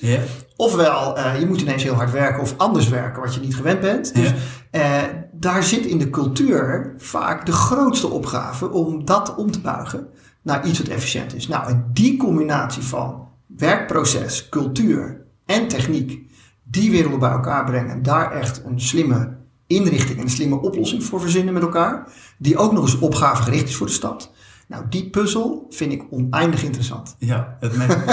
Ofwel, 0.57 1.19
uh, 1.19 1.41
je 1.41 1.47
moet 1.47 1.61
ineens 1.61 1.83
heel 1.83 1.95
hard 1.95 2.11
werken 2.11 2.43
of 2.43 2.55
anders 2.57 2.89
werken 2.89 3.23
wat 3.23 3.35
je 3.35 3.41
niet 3.41 3.57
gewend 3.57 3.81
bent. 3.81 4.15
Dus 4.15 4.33
uh, 4.73 5.03
daar 5.33 5.63
zit 5.63 5.87
in 5.87 5.99
de 5.99 6.11
cultuur 6.11 6.95
vaak 6.97 7.47
de 7.47 7.53
grootste 7.53 8.09
opgave 8.09 8.71
om 8.71 9.05
dat 9.05 9.35
om 9.35 9.51
te 9.51 9.61
buigen 9.61 10.07
naar 10.43 10.67
iets 10.67 10.79
wat 10.79 10.89
efficiënt 10.89 11.35
is. 11.35 11.49
Nou, 11.49 11.69
en 11.69 11.91
die 11.93 12.17
combinatie 12.17 12.83
van 12.83 13.29
werkproces, 13.47 14.49
cultuur 14.49 15.27
en 15.47 15.69
techniek, 15.69 16.31
die 16.63 16.91
werelden 16.91 17.19
bij 17.19 17.31
elkaar 17.31 17.65
brengen 17.65 17.91
en 17.91 18.03
daar 18.03 18.33
echt 18.33 18.63
een 18.67 18.81
slimme 18.81 19.37
inrichting 19.67 20.19
en 20.19 20.25
een 20.25 20.31
slimme 20.31 20.61
oplossing 20.61 21.05
voor 21.05 21.21
verzinnen 21.21 21.55
met 21.55 21.63
elkaar. 21.63 22.13
Die 22.39 22.57
ook 22.57 22.73
nog 22.73 22.83
eens 22.83 22.99
opgavegericht 22.99 23.69
is 23.69 23.77
voor 23.77 23.87
de 23.87 23.93
stad. 23.93 24.33
Nou, 24.69 24.85
die 24.89 25.11
puzzel 25.11 25.67
vind 25.71 25.93
ik 25.93 26.03
oneindig 26.11 26.63
interessant. 26.63 27.17
Ja, 27.19 27.57
dat 27.61 27.77
merk 27.77 27.93
ik. 27.93 28.09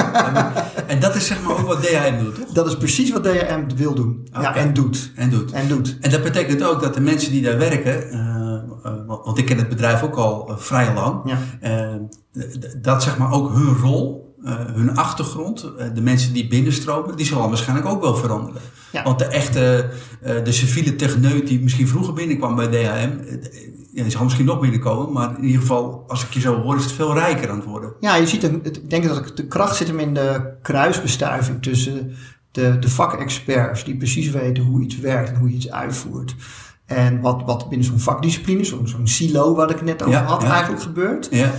En 0.88 1.00
dat 1.00 1.16
is 1.16 1.28
zeg 1.28 1.44
maar 1.44 1.52
ook 1.60 1.68
wat 1.68 1.82
DHM 1.82 2.24
doet, 2.24 2.36
toch? 2.36 2.48
Dat 2.48 2.68
is 2.68 2.78
precies 2.78 3.12
wat 3.12 3.24
DHM 3.24 3.64
wil 3.76 3.94
doen. 3.94 4.28
Ja, 4.32 4.56
en 4.56 4.74
doet. 4.74 5.12
En 5.16 5.30
doet. 5.30 5.52
En 5.52 5.68
doet. 5.68 5.98
En 6.02 6.10
dat 6.10 6.24
betekent 6.24 6.64
ook 6.64 6.82
dat 6.82 6.94
de 6.94 7.02
mensen 7.02 7.32
die 7.32 7.42
daar 7.42 7.58
werken, 7.58 8.10
eh, 8.12 8.54
eh, 8.84 9.06
want 9.06 9.38
ik 9.38 9.46
ken 9.46 9.58
het 9.58 9.70
bedrijf 9.70 10.04
ook 10.04 10.16
al 10.16 10.50
eh, 10.50 10.58
vrij 10.58 10.94
lang, 10.94 11.22
Ja. 11.60 12.00
dat 12.82 13.04
zeg 13.04 13.18
maar 13.18 13.32
ook 13.32 13.54
hun 13.54 13.76
rol, 13.76 14.31
eh, 14.44 14.56
hun 14.74 14.96
achtergrond, 14.96 15.64
eh, 15.78 15.86
de 15.94 16.02
mensen 16.02 16.34
die 16.34 16.48
binnenstromen, 16.48 17.16
die 17.16 17.26
zal 17.26 17.50
waarschijnlijk 17.50 17.88
ook 17.88 18.02
wel 18.02 18.16
veranderen. 18.16 18.62
Ja. 18.92 19.04
Want 19.04 19.20
de 19.20 19.26
echte, 19.26 19.90
eh, 20.22 20.44
de 20.44 20.52
civiele 20.52 20.96
techneut 20.96 21.48
die 21.48 21.62
misschien 21.62 21.88
vroeger 21.88 22.14
binnenkwam 22.14 22.56
bij 22.56 22.68
DHM, 22.68 23.12
ja, 23.94 24.04
die 24.04 24.12
zal 24.12 24.24
misschien 24.24 24.46
nog 24.46 24.60
binnenkomen, 24.60 25.14
maar 25.14 25.38
in 25.38 25.44
ieder 25.44 25.62
geval, 25.62 26.04
als 26.08 26.24
ik 26.24 26.34
je 26.34 26.40
zo 26.40 26.62
hoor, 26.62 26.76
is 26.76 26.84
het 26.84 26.92
veel 26.92 27.14
rijker 27.14 27.50
aan 27.50 27.56
het 27.56 27.66
worden. 27.66 27.94
Ja, 28.00 28.16
je 28.16 28.28
ziet, 28.28 28.44
ik 28.44 28.90
denk 28.90 29.04
dat 29.04 29.32
de 29.36 29.48
kracht 29.48 29.76
zit 29.76 29.88
hem 29.88 30.00
in 30.00 30.14
de 30.14 30.54
kruisbestuiving 30.62 31.62
tussen 31.62 32.16
de, 32.52 32.80
de 32.80 32.90
vakexperts 32.90 33.84
die 33.84 33.98
precies 33.98 34.30
weten 34.30 34.64
hoe 34.64 34.82
iets 34.82 35.00
werkt 35.00 35.30
en 35.30 35.36
hoe 35.36 35.50
je 35.50 35.56
iets 35.56 35.72
uitvoert. 35.72 36.36
En 36.86 37.22
wat, 37.22 37.44
wat 37.46 37.70
binnen 37.70 37.88
zo'n 37.88 38.00
vakdiscipline, 38.00 38.64
zo'n 38.64 39.08
silo 39.08 39.56
wat 39.56 39.70
ik 39.70 39.76
het 39.76 39.86
net 39.86 40.02
over 40.02 40.14
Ja, 40.14 40.24
had, 40.24 40.42
ja. 40.42 40.52
eigenlijk 40.52 40.82
gebeurt. 40.82 41.28
Ja, 41.32 41.52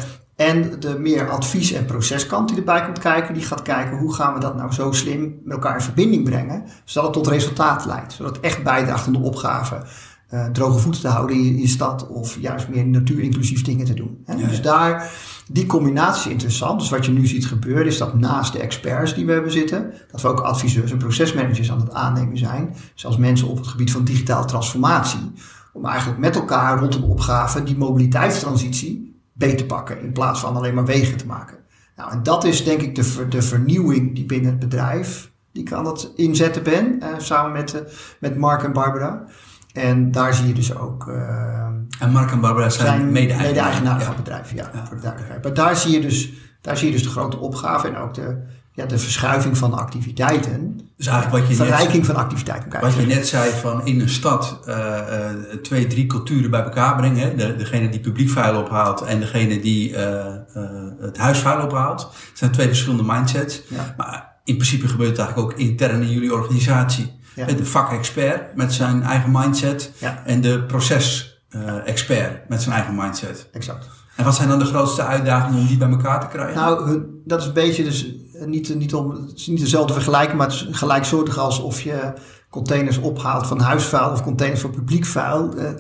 En 0.48 0.80
de 0.80 0.98
meer 0.98 1.30
advies- 1.30 1.72
en 1.72 1.84
proceskant 1.84 2.48
die 2.48 2.58
erbij 2.58 2.84
komt 2.84 2.98
kijken, 2.98 3.34
die 3.34 3.42
gaat 3.42 3.62
kijken 3.62 3.98
hoe 3.98 4.14
gaan 4.14 4.34
we 4.34 4.40
dat 4.40 4.56
nou 4.56 4.72
zo 4.72 4.92
slim 4.92 5.40
met 5.44 5.52
elkaar 5.54 5.74
in 5.74 5.80
verbinding 5.80 6.24
brengen, 6.24 6.64
zodat 6.84 7.14
het 7.14 7.24
tot 7.24 7.32
resultaat 7.32 7.84
leidt. 7.84 8.12
Zodat 8.12 8.36
het 8.36 8.44
echt 8.44 8.62
bijdraagt 8.62 9.06
aan 9.06 9.12
de 9.12 9.18
opgave 9.18 9.82
eh, 10.28 10.46
droge 10.46 10.78
voeten 10.78 11.00
te 11.00 11.08
houden 11.08 11.36
in 11.36 11.58
je 11.58 11.66
stad 11.66 12.08
of 12.08 12.40
juist 12.40 12.68
meer 12.68 12.86
natuurinclusief 12.86 13.62
dingen 13.62 13.86
te 13.86 13.94
doen. 13.94 14.22
Hè? 14.24 14.34
Ja, 14.34 14.46
Dus 14.46 14.62
daar, 14.62 15.10
die 15.48 15.66
combinatie 15.66 16.26
is 16.26 16.32
interessant. 16.32 16.80
Dus 16.80 16.90
wat 16.90 17.06
je 17.06 17.12
nu 17.12 17.26
ziet 17.26 17.46
gebeuren 17.46 17.86
is 17.86 17.98
dat 17.98 18.14
naast 18.14 18.52
de 18.52 18.58
experts 18.58 19.14
die 19.14 19.26
we 19.26 19.32
hebben 19.32 19.52
zitten, 19.52 19.92
dat 20.10 20.20
we 20.22 20.28
ook 20.28 20.40
adviseurs 20.40 20.90
en 20.90 20.98
procesmanagers 20.98 21.70
aan 21.70 21.80
het 21.80 21.92
aannemen 21.92 22.38
zijn, 22.38 22.76
zelfs 22.94 23.16
mensen 23.16 23.48
op 23.48 23.56
het 23.56 23.66
gebied 23.66 23.92
van 23.92 24.04
digitale 24.04 24.44
transformatie, 24.44 25.32
om 25.72 25.84
eigenlijk 25.84 26.18
met 26.18 26.36
elkaar 26.36 26.78
rond 26.78 26.94
een 26.94 27.02
opgave 27.02 27.62
die 27.62 27.76
mobiliteitstransitie 27.76 29.11
beter 29.42 29.56
te 29.56 29.66
pakken 29.66 30.00
in 30.00 30.12
plaats 30.12 30.40
van 30.40 30.56
alleen 30.56 30.74
maar 30.74 30.84
wegen 30.84 31.16
te 31.16 31.26
maken. 31.26 31.56
Nou, 31.96 32.10
en 32.12 32.22
dat 32.22 32.44
is 32.44 32.64
denk 32.64 32.80
ik 32.80 32.94
de, 32.94 33.04
ver- 33.04 33.28
de 33.28 33.42
vernieuwing 33.42 34.14
die 34.14 34.24
binnen 34.26 34.50
het 34.50 34.58
bedrijf 34.60 35.30
die 35.52 35.62
ik 35.62 35.72
aan 35.72 35.86
het 35.86 36.10
inzetten 36.16 36.62
ben, 36.62 37.00
eh, 37.00 37.08
samen 37.18 37.52
met, 37.52 37.74
eh, 37.74 37.80
met 38.20 38.36
Mark 38.36 38.62
en 38.62 38.72
Barbara. 38.72 39.24
En 39.72 40.10
daar 40.10 40.34
zie 40.34 40.46
je 40.46 40.54
dus 40.54 40.76
ook 40.76 41.08
eh, 41.08 41.66
en 42.00 42.10
Mark 42.12 42.30
en 42.30 42.40
Barbara 42.40 42.68
zijn, 42.70 43.12
mede-eigenaar. 43.12 43.82
Ja. 43.82 44.00
van 44.00 44.14
het 44.14 44.24
bedrijf, 44.24 44.52
ja, 44.54 44.70
Ja. 44.74 44.86
voor 44.86 44.96
de 44.96 45.02
duidelijkheid. 45.02 45.42
Maar 45.44 45.54
daar 45.54 45.76
zie 45.76 45.92
je 45.92 46.00
dus, 46.00 46.32
daar 46.60 46.76
zie 46.76 46.86
je 46.86 46.92
dus 46.92 47.02
de 47.02 47.08
grote 47.08 47.36
opgave 47.38 47.88
en 47.88 47.96
ook 47.96 48.14
de, 48.14 48.42
ja, 48.74 48.86
de 48.86 48.98
verschuiving 48.98 49.58
van 49.58 49.72
activiteiten. 49.72 50.80
Dus 50.96 51.06
eigenlijk 51.06 51.38
wat 51.38 51.52
je 51.52 51.62
net 51.62 51.68
Verrijking 51.68 52.06
van 52.06 52.16
activiteiten. 52.16 52.80
Wat 52.80 52.94
je 52.94 53.06
net 53.06 53.28
zei 53.28 53.50
van 53.50 53.86
in 53.86 54.00
een 54.00 54.08
stad 54.08 54.60
eh, 54.66 55.28
eh, 55.28 55.36
twee, 55.62 55.86
drie 55.86 56.06
culturen 56.06 56.50
bij 56.50 56.62
elkaar 56.62 56.96
brengen. 56.96 57.18
Hè? 57.18 57.34
De, 57.34 57.56
degene 57.56 57.88
die 57.88 58.00
publiek 58.00 58.30
vuil 58.30 58.60
ophaalt 58.60 59.02
en 59.02 59.20
degene 59.20 59.60
die 59.60 59.96
eh, 59.96 60.26
eh, 60.26 60.70
het 61.00 61.16
huisvuil 61.16 61.64
ophaalt. 61.64 62.00
Het 62.02 62.38
zijn 62.38 62.50
twee 62.50 62.66
verschillende 62.66 63.02
mindsets. 63.02 63.62
Ja. 63.68 63.94
Maar 63.96 64.32
in 64.44 64.54
principe 64.54 64.88
gebeurt 64.88 65.10
het 65.10 65.18
eigenlijk 65.18 65.52
ook 65.52 65.58
intern 65.58 66.02
in 66.02 66.10
jullie 66.10 66.34
organisatie. 66.34 67.20
Ja. 67.34 67.46
De 67.46 67.64
vakexpert 67.64 68.56
met 68.56 68.72
zijn 68.72 69.02
eigen 69.02 69.30
mindset 69.30 69.92
Ja. 69.98 70.22
en 70.24 70.40
de 70.40 70.62
procesexpert 70.62 72.48
met 72.48 72.62
zijn 72.62 72.74
eigen 72.74 72.94
mindset. 72.94 73.48
Exact. 73.52 73.88
En 74.16 74.24
wat 74.24 74.34
zijn 74.34 74.48
dan 74.48 74.58
de 74.58 74.64
grootste 74.64 75.02
uitdagingen 75.02 75.60
om 75.60 75.66
die 75.66 75.76
bij 75.76 75.88
elkaar 75.90 76.20
te 76.20 76.26
krijgen? 76.26 76.54
Nou, 76.54 77.02
dat 77.24 77.40
is 77.40 77.46
een 77.46 77.52
beetje 77.52 77.84
dus 77.84 78.06
niet, 78.46 78.74
niet, 78.74 78.94
om, 78.94 79.10
het 79.10 79.32
is 79.36 79.46
niet 79.46 79.60
dezelfde 79.60 79.92
vergelijking, 79.92 80.38
maar 80.38 80.46
het 80.46 80.56
is 80.56 80.66
gelijksoortig 80.70 81.38
alsof 81.38 81.80
je 81.80 82.12
containers 82.50 82.98
ophaalt 82.98 83.46
van 83.46 83.60
huisvuil 83.60 84.10
of 84.10 84.22
containers 84.22 84.60
van 84.60 84.70
publiek 84.70 85.04
vuil. 85.04 85.54
Eh, 85.56 85.70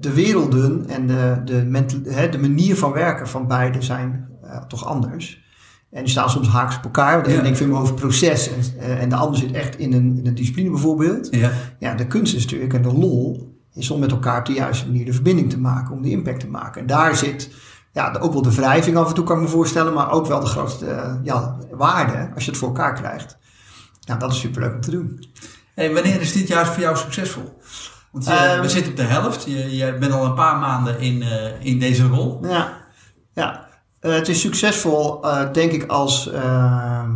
De 0.00 0.12
werelden 0.12 0.88
en 0.88 1.06
de, 1.06 1.40
de, 1.44 1.64
mental, 1.66 1.98
de 2.30 2.38
manier 2.40 2.76
van 2.76 2.92
werken 2.92 3.28
van 3.28 3.46
beide 3.46 3.82
zijn 3.82 4.28
eh, 4.42 4.56
toch 4.64 4.86
anders. 4.86 5.40
En 5.90 6.00
die 6.02 6.10
staan 6.10 6.30
soms 6.30 6.48
haaks 6.48 6.76
op 6.76 6.84
elkaar. 6.84 7.22
De 7.22 7.28
Ja. 7.28 7.34
ene 7.34 7.42
denkt 7.44 7.58
veel 7.58 7.76
over 7.78 7.94
proces 7.94 8.48
en, 8.48 8.78
eh, 8.80 9.02
en 9.02 9.08
de 9.08 9.16
ander 9.16 9.38
zit 9.40 9.52
echt 9.52 9.78
in 9.78 9.92
een, 9.92 10.16
in 10.18 10.26
een 10.26 10.34
discipline 10.34 10.70
bijvoorbeeld. 10.70 11.28
ja. 11.30 11.50
Ja, 11.78 11.94
de 11.94 12.06
kunst 12.06 12.34
is 12.34 12.42
natuurlijk 12.44 12.72
en 12.74 12.82
de 12.82 12.92
lol 12.92 13.50
is 13.74 13.90
om 13.90 14.00
met 14.00 14.10
elkaar 14.10 14.38
op 14.38 14.46
de 14.46 14.52
juiste 14.52 14.86
manier 14.86 15.04
de 15.04 15.12
verbinding 15.12 15.50
te 15.50 15.58
maken, 15.58 15.94
om 15.94 16.02
de 16.02 16.10
impact 16.10 16.40
te 16.40 16.48
maken. 16.48 16.80
En 16.80 16.86
daar 16.86 17.16
zit 17.16 17.50
ja, 17.92 18.16
ook 18.20 18.32
wel 18.32 18.42
de 18.42 18.54
wrijving 18.54 18.96
af 18.96 19.08
en 19.08 19.14
toe, 19.14 19.24
kan 19.24 19.36
ik 19.36 19.42
me 19.42 19.48
voorstellen, 19.48 19.92
maar 19.92 20.10
ook 20.10 20.26
wel 20.26 20.40
de 20.40 20.46
grootste 20.46 20.86
eh, 20.86 21.14
ja, 21.22 21.56
waarde 21.70 22.30
als 22.34 22.44
je 22.44 22.50
het 22.50 22.58
voor 22.60 22.68
elkaar 22.68 22.94
krijgt. 22.94 23.36
Nou, 24.06 24.18
dat 24.18 24.32
is 24.32 24.38
superleuk 24.40 24.74
om 24.74 24.80
te 24.80 24.90
doen. 24.90 25.24
Hey, 25.74 25.94
wanneer 25.94 26.20
is 26.20 26.32
dit 26.32 26.48
jaar 26.48 26.66
voor 26.66 26.82
jou 26.82 26.96
succesvol? 26.96 27.58
Want 28.12 28.24
je- 28.24 28.30
Ehm. 28.32 28.60
we 28.60 28.68
zitten 28.68 28.90
op 28.92 28.96
de 28.98 29.02
helft. 29.04 29.44
Je, 29.44 29.76
je 29.76 29.98
bent 29.98 30.12
al 30.12 30.24
een 30.24 30.34
paar 30.34 30.58
maanden 30.58 31.00
in, 31.00 31.22
eh, 31.22 31.64
in 31.64 31.78
deze 31.78 32.06
rol. 32.06 32.46
Ja, 32.46 32.72
ja. 33.34 33.66
Eh, 34.00 34.12
het 34.14 34.28
is 34.28 34.40
succesvol, 34.40 35.24
eh, 35.24 35.52
denk 35.52 35.72
ik, 35.72 35.86
als, 35.90 36.30
ehm, 36.30 37.10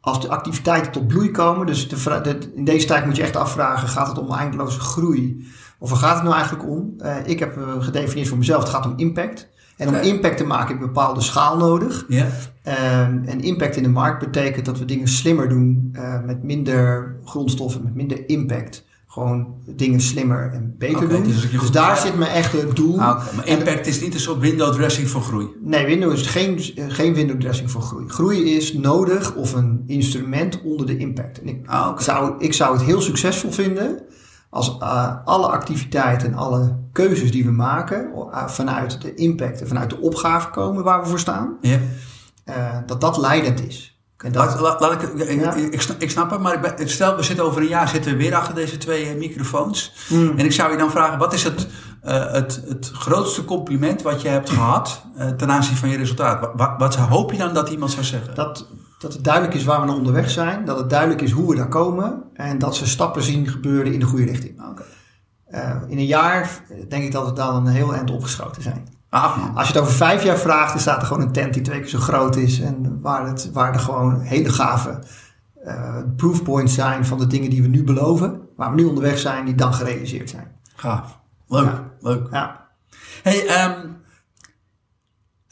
als 0.00 0.20
de 0.20 0.28
activiteiten 0.28 0.92
tot 0.92 1.06
bloei 1.06 1.30
komen. 1.30 1.66
Dus 1.66 1.88
de- 1.88 2.50
in 2.54 2.64
deze 2.64 2.86
tijd 2.86 3.04
moet 3.04 3.16
je 3.16 3.22
echt 3.22 3.36
afvragen, 3.36 3.88
gaat 3.88 4.06
het 4.08 4.18
om 4.18 4.32
eindeloze 4.32 4.80
groei? 4.80 5.46
Of 5.78 5.90
waar 5.90 5.98
gaat 5.98 6.14
het 6.14 6.22
nou 6.22 6.34
eigenlijk 6.34 6.68
om? 6.68 6.94
Eh, 6.98 7.16
ik 7.24 7.38
heb 7.38 7.56
eh, 7.56 7.62
gedefinieerd 7.78 8.28
voor 8.28 8.38
mezelf, 8.38 8.60
het 8.62 8.72
gaat 8.72 8.86
om 8.86 8.92
impact. 8.96 9.48
En 9.76 9.88
om 9.88 9.94
impact 9.94 10.36
te 10.36 10.44
maken 10.44 10.68
heb 10.68 10.76
je 10.76 10.82
een 10.82 10.92
bepaalde 10.92 11.20
schaal 11.20 11.56
nodig. 11.56 12.04
Ja? 12.08 12.26
Ehm, 12.62 13.18
en 13.24 13.40
impact 13.40 13.76
in 13.76 13.82
de 13.82 13.88
markt 13.88 14.18
betekent 14.24 14.64
dat 14.66 14.78
we 14.78 14.84
dingen 14.84 15.08
slimmer 15.08 15.48
doen, 15.48 15.88
eh, 15.92 16.22
met 16.24 16.42
minder 16.42 17.16
grondstoffen, 17.24 17.82
met 17.82 17.94
minder 17.94 18.28
impact. 18.28 18.84
Gewoon 19.06 19.54
dingen 19.66 20.00
slimmer 20.00 20.50
en 20.52 20.74
beter 20.78 21.08
doen. 21.08 21.22
dus 21.22 21.50
Dus, 21.50 21.70
daar 21.70 21.96
zit 21.96 22.18
mijn 22.18 22.30
echte 22.30 22.68
doel. 22.74 23.00
Ah. 23.00 23.34
Maar 23.36 23.46
impact 23.46 23.86
is 23.86 24.00
niet 24.00 24.14
een 24.14 24.20
soort 24.20 24.38
window 24.38 24.74
dressing 24.74 25.08
voor 25.08 25.22
groei. 25.22 25.46
Nee, 25.62 25.86
Windows 25.86 26.20
is 26.20 26.26
geen, 26.26 26.60
geen 26.88 27.14
window 27.14 27.40
dressing 27.40 27.70
voor 27.70 27.80
groei. 27.82 28.08
Groei 28.08 28.56
is 28.56 28.72
nodig 28.72 29.34
of 29.34 29.52
een 29.54 29.82
instrument 29.86 30.62
onder 30.62 30.86
de 30.86 30.96
impact. 30.96 31.40
En 31.40 31.48
ik, 31.48 31.66
Ah, 31.66 31.98
zou, 31.98 32.34
ik 32.38 32.52
zou 32.52 32.72
het 32.76 32.82
heel 32.86 33.00
succesvol 33.00 33.50
vinden 33.52 33.98
als 34.50 34.78
eh, 34.80 35.14
alle 35.24 35.46
activiteiten 35.46 36.28
en 36.28 36.34
alle 36.34 36.76
keuzes 36.92 37.30
die 37.32 37.44
we 37.44 37.50
maken 37.50 38.10
eh, 38.32 38.46
vanuit 38.48 39.00
de 39.02 39.14
impact 39.14 39.60
en 39.60 39.68
vanuit 39.68 39.90
de 39.90 40.00
opgave 40.00 40.50
komen 40.50 40.84
waar 40.84 41.00
we 41.02 41.08
voor 41.08 41.18
staan, 41.18 41.56
Ja. 41.60 41.78
eh, 42.44 42.76
dat 42.86 43.00
dat 43.00 43.16
leidend 43.16 43.66
is. 43.66 43.90
Dat, 44.16 44.34
Laat, 44.34 44.60
laat, 44.60 44.80
laat 44.80 45.02
ik, 45.02 45.02
ik, 45.02 45.40
Ja. 45.40 45.54
ik, 45.54 45.80
snap, 45.80 46.00
ik 46.00 46.10
snap 46.10 46.30
het, 46.30 46.40
maar 46.40 46.54
ik 46.64 46.76
ben- 46.76 46.88
stel, 46.88 47.16
we 47.16 47.22
zitten 47.22 47.44
over 47.44 47.60
een 47.62 47.68
jaar 47.68 47.88
zitten 47.88 48.10
we 48.12 48.16
weer 48.18 48.34
achter 48.34 48.54
deze 48.54 48.78
twee 48.78 49.16
microfoons. 49.16 49.92
Hmm. 50.08 50.38
En 50.38 50.44
ik 50.44 50.52
zou 50.52 50.70
je 50.72 50.76
dan 50.78 50.90
vragen, 50.90 51.18
wat 51.18 51.32
is 51.32 51.42
het, 51.44 51.66
het, 52.00 52.62
het 52.68 52.90
grootste 52.94 53.44
compliment 53.44 54.02
wat 54.02 54.22
je 54.22 54.28
hebt 54.28 54.50
gehad 54.50 55.02
eh, 55.16 55.28
ten 55.28 55.50
aanzien 55.50 55.76
van 55.76 55.88
je 55.88 55.96
resultaat? 55.96 56.40
Wat, 56.40 56.50
wat, 56.56 56.74
wat 56.78 56.94
hoop 56.94 57.32
je 57.32 57.38
dan 57.38 57.54
dat 57.54 57.68
iemand 57.68 57.90
zou 57.90 58.04
zeggen? 58.04 58.34
dat, 58.34 58.66
dat 59.06 59.14
het 59.14 59.24
duidelijk 59.24 59.54
is 59.54 59.64
waar 59.64 59.80
we 59.80 59.86
naar 59.86 59.96
onderweg 59.96 60.30
zijn, 60.30 60.64
dat 60.64 60.78
het 60.78 60.90
duidelijk 60.90 61.20
is 61.22 61.30
hoe 61.30 61.50
we 61.50 61.56
daar 61.56 61.68
komen 61.68 62.22
en 62.34 62.58
dat 62.58 62.76
ze 62.76 62.86
stappen 62.86 63.22
zien 63.22 63.48
gebeuren 63.48 63.92
in 63.92 64.00
de 64.00 64.06
goede 64.06 64.24
richting. 64.24 64.68
Oké. 64.70 64.82
Eh, 65.46 65.70
in 65.86 65.98
een 65.98 66.06
jaar 66.06 66.40
eh, 66.68 66.76
denk 66.88 67.04
ik 67.04 67.12
dat 67.12 67.26
we 67.26 67.32
dan 67.32 67.66
een 67.66 67.72
heel 67.72 67.94
eind 67.94 68.10
opgeschoten 68.10 68.62
zijn. 68.62 68.88
Ah. 69.08 69.36
Als 69.54 69.66
je 69.68 69.72
het 69.72 69.82
over 69.82 69.94
vijf 69.94 70.22
jaar 70.22 70.38
vraagt, 70.38 70.72
dan 70.72 70.80
staat 70.80 71.00
er 71.00 71.06
gewoon 71.06 71.22
een 71.22 71.32
tent 71.32 71.54
die 71.54 71.62
twee 71.62 71.80
keer 71.80 71.88
zo 71.88 71.98
groot 71.98 72.36
is. 72.36 72.60
En 72.60 73.00
waar, 73.00 73.26
het, 73.26 73.50
waar 73.52 73.72
er 73.74 73.80
gewoon 73.80 74.20
hele 74.20 74.48
gave 74.48 74.98
eh 75.64 75.96
proofpoints 76.16 76.74
zijn 76.74 77.06
van 77.06 77.18
de 77.18 77.26
dingen 77.26 77.50
die 77.50 77.62
we 77.62 77.68
nu 77.68 77.84
beloven. 77.84 78.40
Waar 78.56 78.70
we 78.70 78.76
nu 78.76 78.84
onderweg 78.84 79.18
zijn, 79.18 79.44
die 79.44 79.54
dan 79.54 79.74
gerealiseerd 79.74 80.30
zijn. 80.30 80.52
Gaaf. 80.76 81.18
Leuk, 81.48 81.64
Ja. 81.64 81.90
leuk. 82.00 82.28
Ja, 82.30 82.66
Hey, 83.22 83.46
ehm, 83.46 83.80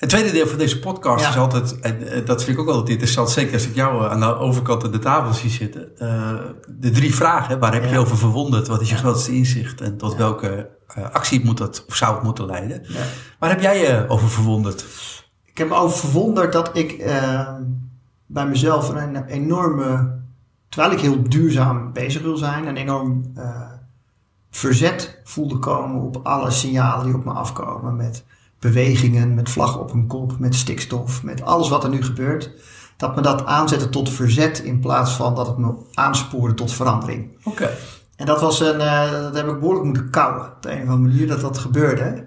het 0.04 0.12
tweede 0.12 0.32
deel 0.32 0.46
van 0.46 0.58
deze 0.58 0.78
podcast 0.80 1.24
Ja. 1.24 1.30
is 1.30 1.36
altijd, 1.36 1.80
en 1.80 2.08
eh, 2.08 2.26
dat 2.26 2.44
vind 2.44 2.56
ik 2.56 2.62
ook 2.62 2.68
altijd 2.68 2.88
interessant, 2.88 3.30
zeker 3.30 3.52
als 3.54 3.66
ik 3.66 3.74
jou 3.74 4.04
eh, 4.04 4.10
aan 4.10 4.20
de 4.20 4.36
overkant 4.38 4.84
aan 4.84 4.90
de 4.90 4.98
tafel 4.98 5.32
zie 5.34 5.50
zitten. 5.50 5.98
eh, 5.98 6.34
de 6.68 6.90
drie 6.90 7.14
vragen, 7.14 7.58
waar 7.58 7.72
heb 7.72 7.84
je 7.84 7.88
Ja. 7.90 7.96
over 7.98 8.16
verwonderd? 8.18 8.66
Wat 8.68 8.80
is 8.80 8.90
je 8.90 8.96
grootste 8.96 9.32
inzicht? 9.32 9.80
En 9.80 9.96
tot 9.96 10.16
welke 10.16 10.68
actie 11.12 11.44
moet 11.44 11.58
dat, 11.58 11.84
of 11.88 11.94
zou 11.96 12.14
het 12.14 12.22
moeten 12.22 12.46
leiden? 12.46 12.86
Waar 13.38 13.50
heb 13.50 13.60
jij 13.60 13.78
je 13.78 14.04
over 14.08 14.28
verwonderd? 14.28 14.84
Ik 15.44 15.58
heb 15.58 15.68
me 15.68 15.74
over 15.74 15.98
verwonderd 15.98 16.52
dat 16.52 16.76
ik 16.76 16.92
eh, 16.92 17.48
bij 18.26 18.46
mezelf 18.46 18.88
een 18.88 19.24
enorme, 19.24 20.18
terwijl 20.68 20.92
ik 20.92 21.00
heel 21.00 21.22
duurzaam 21.28 21.92
bezig 21.92 22.22
wil 22.22 22.36
zijn, 22.36 22.66
een 22.66 22.76
enorm 22.76 23.32
verzet 24.50 25.20
voelde 25.24 25.58
komen 25.58 26.00
op 26.02 26.20
alle 26.22 26.50
signalen 26.50 27.06
die 27.06 27.14
op 27.14 27.24
me 27.24 27.32
afkomen. 27.32 27.96
Met 27.96 28.24
bewegingen, 28.64 29.34
met 29.34 29.50
vlag 29.50 29.78
op 29.78 29.92
een 29.92 30.06
kop, 30.06 30.38
met 30.38 30.54
stikstof, 30.54 31.22
met 31.22 31.42
alles 31.42 31.68
wat 31.68 31.84
er 31.84 31.90
nu 31.90 32.02
gebeurt. 32.02 32.50
Dat 32.96 33.16
me 33.16 33.22
dat 33.22 33.44
aanzette 33.46 33.88
tot 33.88 34.10
verzet 34.10 34.58
in 34.58 34.80
plaats 34.80 35.12
van 35.12 35.34
dat 35.34 35.46
het 35.46 35.56
me 35.58 35.74
aanspoorde 35.94 36.54
tot 36.54 36.72
verandering. 36.72 37.28
Oké. 37.44 37.70
En 38.16 38.26
dat 38.26 38.40
was 38.40 38.60
een, 38.60 38.80
eh, 38.80 39.10
dat 39.10 39.34
heb 39.36 39.48
ik 39.48 39.58
behoorlijk 39.58 39.84
moeten 39.84 40.10
kouwen 40.10 40.40
op 40.46 40.56
de 40.62 40.70
een 40.72 40.82
of 40.82 40.88
andere 40.88 41.08
manier 41.10 41.26
dat 41.26 41.40
dat 41.40 41.58
gebeurde. 41.58 42.26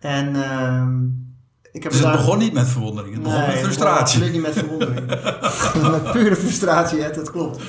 En 0.00 0.42
ehm, 0.44 1.02
ik 1.72 1.82
heb 1.82 1.92
Dus 1.92 2.00
het 2.00 2.02
daar- 2.08 2.16
begon 2.16 2.38
niet 2.38 2.52
met 2.52 2.68
verwondering, 2.68 3.14
het 3.14 3.22
begon 3.22 3.38
Nee, 3.38 3.46
met 3.46 3.56
het 3.56 3.64
frustratie. 3.64 3.94
begon 4.20 4.28
absoluut 4.28 4.32
niet 4.32 4.42
met 4.42 4.52
verwondering. 4.52 5.06
met 6.02 6.12
pure 6.12 6.36
frustratie, 6.36 7.00
hè, 7.02 7.10
dat 7.10 7.30
klopt. 7.30 7.60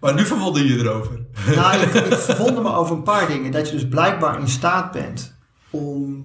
Maar 0.00 0.14
nu 0.14 0.24
verwonder 0.24 0.64
je 0.64 0.78
erover. 0.78 1.20
Nou, 1.54 1.76
ik, 1.76 1.94
ik 1.94 2.14
verwonder 2.18 2.62
me 2.62 2.72
over 2.74 2.96
een 2.96 3.02
paar 3.02 3.26
dingen. 3.26 3.52
Dat 3.52 3.66
je 3.68 3.74
dus 3.74 3.88
blijkbaar 3.88 4.40
in 4.40 4.48
staat 4.48 4.92
bent 4.92 5.31
om 5.72 6.24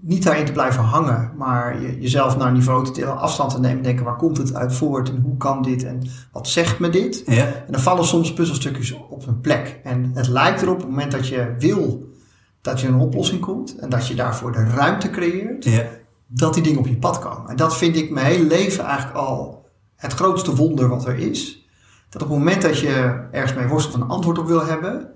niet 0.00 0.22
daarin 0.22 0.44
te 0.44 0.52
blijven 0.52 0.82
hangen, 0.82 1.32
maar 1.36 1.80
je, 1.80 2.00
jezelf 2.00 2.36
naar 2.36 2.46
een 2.46 2.52
niveau 2.52 2.84
te 2.84 2.90
tillen, 2.90 3.18
afstand 3.18 3.50
te 3.50 3.60
nemen, 3.60 3.82
denken 3.82 4.04
waar 4.04 4.16
komt 4.16 4.36
het 4.36 4.54
uit 4.54 4.74
voort 4.74 5.08
en 5.08 5.20
hoe 5.20 5.36
kan 5.36 5.62
dit 5.62 5.84
en 5.84 6.02
wat 6.32 6.48
zegt 6.48 6.78
me 6.78 6.88
dit? 6.88 7.22
Ja. 7.26 7.46
En 7.46 7.72
dan 7.72 7.80
vallen 7.80 8.04
soms 8.04 8.32
puzzelstukjes 8.32 8.92
op 8.92 9.26
een 9.26 9.40
plek. 9.40 9.80
En 9.84 10.10
het 10.14 10.28
lijkt 10.28 10.62
erop 10.62 10.74
op 10.74 10.80
het 10.80 10.90
moment 10.90 11.12
dat 11.12 11.28
je 11.28 11.54
wil 11.58 12.12
dat 12.60 12.80
je 12.80 12.88
een 12.88 12.94
oplossing 12.94 13.40
komt 13.40 13.76
en 13.78 13.88
dat 13.88 14.06
je 14.06 14.14
daarvoor 14.14 14.52
de 14.52 14.64
ruimte 14.64 15.10
creëert, 15.10 15.64
Ja. 15.64 15.84
dat 16.26 16.54
die 16.54 16.62
dingen 16.62 16.78
op 16.78 16.86
je 16.86 16.96
pad 16.96 17.18
komen. 17.18 17.50
En 17.50 17.56
dat 17.56 17.76
vind 17.76 17.96
ik 17.96 18.10
mijn 18.10 18.26
hele 18.26 18.46
leven 18.46 18.84
eigenlijk 18.84 19.16
al 19.16 19.66
het 19.96 20.12
grootste 20.12 20.54
wonder 20.54 20.88
wat 20.88 21.06
er 21.06 21.18
is. 21.18 21.68
Dat 22.08 22.22
op 22.22 22.28
het 22.28 22.38
moment 22.38 22.62
dat 22.62 22.78
je 22.78 23.20
ergens 23.30 23.54
mee 23.54 23.66
worstelt 23.68 23.96
of 23.96 24.00
een 24.00 24.14
antwoord 24.14 24.38
op 24.38 24.46
wil 24.46 24.66
hebben 24.66 25.08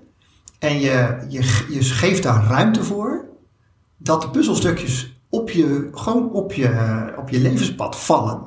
en 0.59 0.79
je, 0.79 1.25
je, 1.27 1.65
je 1.69 1.81
geeft 1.81 2.23
daar 2.23 2.43
ruimte 2.43 2.83
voor, 2.83 3.25
dat 3.97 4.21
de 4.21 4.29
puzzelstukjes 4.29 5.21
op 5.29 5.49
je, 5.49 5.89
gewoon 5.91 6.31
op 6.31 6.53
je, 6.53 7.13
op 7.17 7.29
je 7.29 7.39
levenspad 7.39 7.95
vallen. 7.99 8.41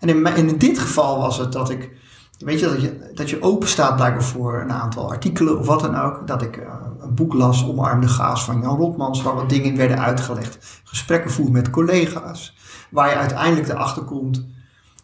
En 0.00 0.08
in, 0.08 0.26
in 0.26 0.58
dit 0.58 0.78
geval 0.78 1.18
was 1.18 1.38
het 1.38 1.52
dat 1.52 1.70
ik, 1.70 1.90
weet 2.38 2.60
je, 2.60 2.66
dat 2.66 2.82
je, 2.82 3.10
dat 3.14 3.30
je 3.30 3.42
open 3.42 3.68
staat 3.68 3.96
blijkbaar 3.96 4.24
voor 4.24 4.60
een 4.60 4.72
aantal 4.72 5.10
artikelen 5.10 5.58
of 5.58 5.66
wat 5.66 5.80
dan 5.80 5.96
ook. 5.96 6.26
Dat 6.26 6.42
ik 6.42 6.56
eh, 6.56 6.74
een 7.00 7.14
boek 7.14 7.32
las, 7.32 7.64
Omarm 7.64 8.00
de 8.00 8.08
Gaas 8.08 8.44
van 8.44 8.60
Jan 8.60 8.76
Rotmans, 8.76 9.22
waar 9.22 9.34
wat 9.34 9.48
dingen 9.48 9.66
in 9.66 9.76
werden 9.76 9.98
uitgelegd. 9.98 10.80
Gesprekken 10.84 11.30
voer 11.30 11.50
met 11.50 11.70
collega's, 11.70 12.56
waar 12.90 13.08
je 13.08 13.14
uiteindelijk 13.14 13.68
erachter 13.68 14.02
komt 14.02 14.48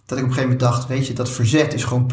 dat 0.06 0.18
ik 0.18 0.24
op 0.24 0.30
een 0.30 0.36
gegeven 0.36 0.56
moment 0.56 0.60
dacht, 0.60 0.86
weet 0.86 1.06
je, 1.06 1.12
dat 1.12 1.30
verzet 1.30 1.74
is 1.74 1.84
gewoon 1.84 2.06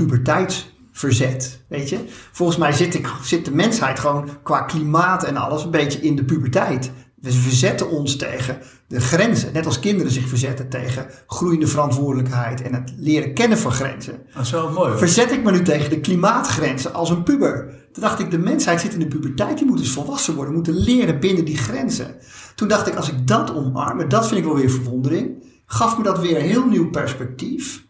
puberteitsverzet, 0.99 1.63
weet 1.67 1.89
je. 1.89 1.99
Volgens 2.31 2.57
mij 2.57 2.71
zit, 2.71 2.93
ik, 2.93 3.07
zit 3.23 3.45
de 3.45 3.55
mensheid 3.55 3.99
gewoon 3.99 4.29
qua 4.43 4.61
klimaat 4.61 5.23
en 5.23 5.37
alles 5.37 5.63
een 5.63 5.71
beetje 5.71 5.99
in 5.99 6.15
de 6.15 6.23
puberteit. 6.23 6.91
We 7.15 7.31
verzetten 7.31 7.89
ons 7.89 8.15
tegen 8.15 8.57
de 8.87 9.01
grenzen, 9.01 9.53
net 9.53 9.65
als 9.65 9.79
kinderen 9.79 10.11
zich 10.11 10.27
verzetten 10.27 10.69
tegen 10.69 11.07
groeiende 11.27 11.67
verantwoordelijkheid 11.67 12.61
en 12.61 12.73
het 12.73 12.93
leren 12.97 13.33
kennen 13.33 13.57
van 13.57 13.71
grenzen. 13.71 14.19
Dat 14.33 14.43
is 14.43 14.51
wel 14.51 14.71
mooi 14.71 14.89
hoor. 14.89 14.97
Verzet 14.97 15.31
ik 15.31 15.43
me 15.43 15.51
nu 15.51 15.61
tegen 15.61 15.89
de 15.89 15.99
klimaatgrenzen 15.99 16.93
als 16.93 17.09
een 17.09 17.23
puber. 17.23 17.81
Toen 17.91 18.03
dacht 18.03 18.19
ik, 18.19 18.31
de 18.31 18.37
mensheid 18.37 18.81
zit 18.81 18.93
in 18.93 18.99
de 18.99 19.07
puberteit, 19.07 19.57
die 19.57 19.67
moet 19.67 19.77
dus 19.77 19.91
volwassen 19.91 20.35
worden, 20.35 20.53
moeten 20.53 20.73
leren 20.73 21.19
binnen 21.19 21.45
die 21.45 21.57
grenzen. 21.57 22.15
Toen 22.55 22.67
dacht 22.67 22.87
ik, 22.87 22.95
als 22.95 23.09
ik 23.09 23.27
dat 23.27 23.55
omarm, 23.55 23.99
en 23.99 24.09
dat 24.09 24.27
vind 24.27 24.39
ik 24.39 24.45
wel 24.45 24.55
weer 24.55 24.69
verwondering, 24.69 25.43
gaf 25.65 25.97
me 25.97 26.03
dat 26.03 26.19
weer 26.19 26.37
een 26.37 26.49
heel 26.49 26.65
nieuw 26.65 26.89
perspectief. 26.89 27.85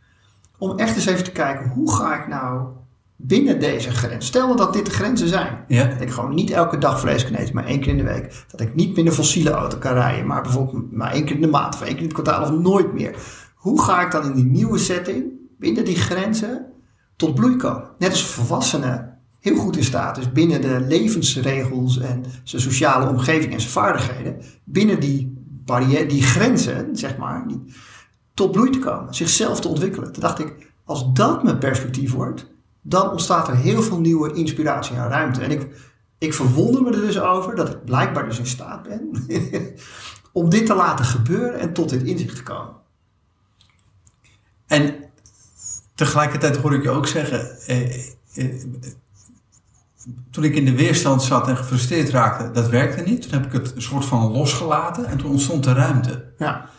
Om 0.58 0.78
echt 0.78 0.96
eens 0.96 1.06
even 1.06 1.24
te 1.24 1.32
kijken, 1.32 1.70
hoe 1.70 1.94
ga 1.94 2.22
ik 2.22 2.28
nou 2.28 2.68
binnen 3.26 3.60
deze 3.60 3.92
grens? 3.92 4.26
Stel 4.26 4.56
dat 4.56 4.74
dit 4.74 4.86
de 4.86 4.92
grenzen 4.92 5.28
zijn. 5.28 5.66
Ja. 5.68 5.86
Dat 5.86 6.02
ik 6.02 6.10
gewoon 6.10 6.34
niet 6.34 6.52
elke 6.52 6.78
dag 6.78 7.00
vlees 7.00 7.26
kan 7.26 7.36
eten, 7.36 7.56
maar 7.56 7.66
één 7.66 7.80
keer 7.80 7.92
in 7.92 7.98
de 7.98 8.04
week. 8.04 8.46
Dat 8.48 8.62
ik 8.62 8.76
niet 8.76 8.96
met 8.96 9.06
een 9.06 9.12
fossiele 9.12 9.50
auto 9.50 9.78
kan 9.78 9.94
rijden, 9.94 10.28
maar 10.28 10.42
bijvoorbeeld 10.42 10.92
maar 10.92 11.12
één 11.12 11.26
keer 11.26 11.36
in 11.36 11.42
de 11.42 11.48
maand 11.48 11.74
of 11.76 11.82
één 11.82 11.90
keer 11.90 11.98
in 11.98 12.04
het 12.04 12.14
kwartaal 12.14 12.42
of 12.42 12.52
nooit 12.52 12.94
meer. 12.94 13.16
Hoe 13.56 13.82
ga 13.82 14.06
ik 14.06 14.12
dan 14.12 14.26
in 14.26 14.34
die 14.34 14.46
nieuwe 14.46 14.78
setting, 14.78 15.24
binnen 15.60 15.86
die 15.86 15.96
grenzen, 15.96 16.66
tot 17.16 17.36
bloei 17.36 17.56
komen? 17.56 17.90
Net 17.98 18.10
als 18.10 18.26
volwassenen 18.26 19.18
heel 19.40 19.56
goed 19.56 19.78
in 19.78 19.84
staat 19.84 20.18
is 20.18 20.32
binnen 20.32 20.62
de 20.62 20.86
levensregels 20.88 22.00
en 22.00 22.24
zijn 22.44 22.62
sociale 22.62 23.10
omgeving 23.10 23.54
en 23.54 23.60
zijn 23.60 23.72
vaardigheden, 23.72 24.42
binnen 24.64 25.00
die 25.00 25.34
barrière, 25.66 26.06
die 26.06 26.24
grenzen, 26.24 26.96
zeg 26.96 27.18
maar, 27.18 27.48
die, 27.48 27.64
tot 28.34 28.52
bloei 28.52 28.70
te 28.70 28.80
komen, 28.80 29.14
zichzelf 29.14 29.60
te 29.60 29.68
ontwikkelen. 29.68 30.12
Toen 30.12 30.22
dacht 30.22 30.40
ik, 30.40 30.72
als 30.84 31.14
dat 31.14 31.44
mijn 31.44 31.58
perspectief 31.58 32.14
wordt, 32.14 32.53
dan 32.84 33.12
ontstaat 33.12 33.48
er 33.48 33.56
heel 33.56 33.82
veel 33.82 34.00
nieuwe 34.00 34.34
inspiratie 34.34 34.96
en 34.96 35.08
ruimte. 35.08 35.42
En 35.42 35.52
ik, 35.52 35.68
ik 36.18 36.34
verwonder 36.34 36.82
me 36.82 36.92
er 36.92 37.02
dus 37.02 37.20
over 37.20 37.56
dat 37.56 37.70
ik 37.70 37.86
blijkbaar 37.86 38.26
dus 38.26 38.40
in 38.40 38.46
staat 38.46 38.84
ben 38.84 39.12
om 40.32 40.50
dit 40.50 40.66
te 40.66 40.76
laten 40.76 41.06
gebeuren 41.06 41.60
en 41.60 41.74
tot 41.74 41.90
dit 41.90 42.04
inzicht 42.04 42.36
te 42.36 42.44
komen. 42.44 42.74
En 44.68 44.96
tegelijkertijd 45.96 46.58
hoor 46.58 46.74
ik 46.74 46.84
je 46.84 46.90
ook 46.90 47.08
zeggen, 47.08 47.60
eh, 47.68 48.06
eh, 48.34 48.64
toen 50.32 50.44
ik 50.44 50.56
in 50.56 50.66
de 50.66 50.76
weerstand 50.76 51.24
zat 51.24 51.48
en 51.48 51.58
gefrustreerd 51.58 52.10
raakte, 52.10 52.52
dat 52.52 52.70
werkte 52.70 53.02
niet. 53.02 53.22
Toen 53.22 53.32
heb 53.32 53.46
ik 53.46 53.52
het 53.52 53.76
een 53.76 53.82
soort 53.82 54.06
van 54.06 54.32
losgelaten 54.32 55.06
en 55.06 55.18
toen 55.18 55.32
ontstond 55.32 55.64
de 55.64 55.74
ruimte. 55.74 56.34
Ja, 56.38 56.70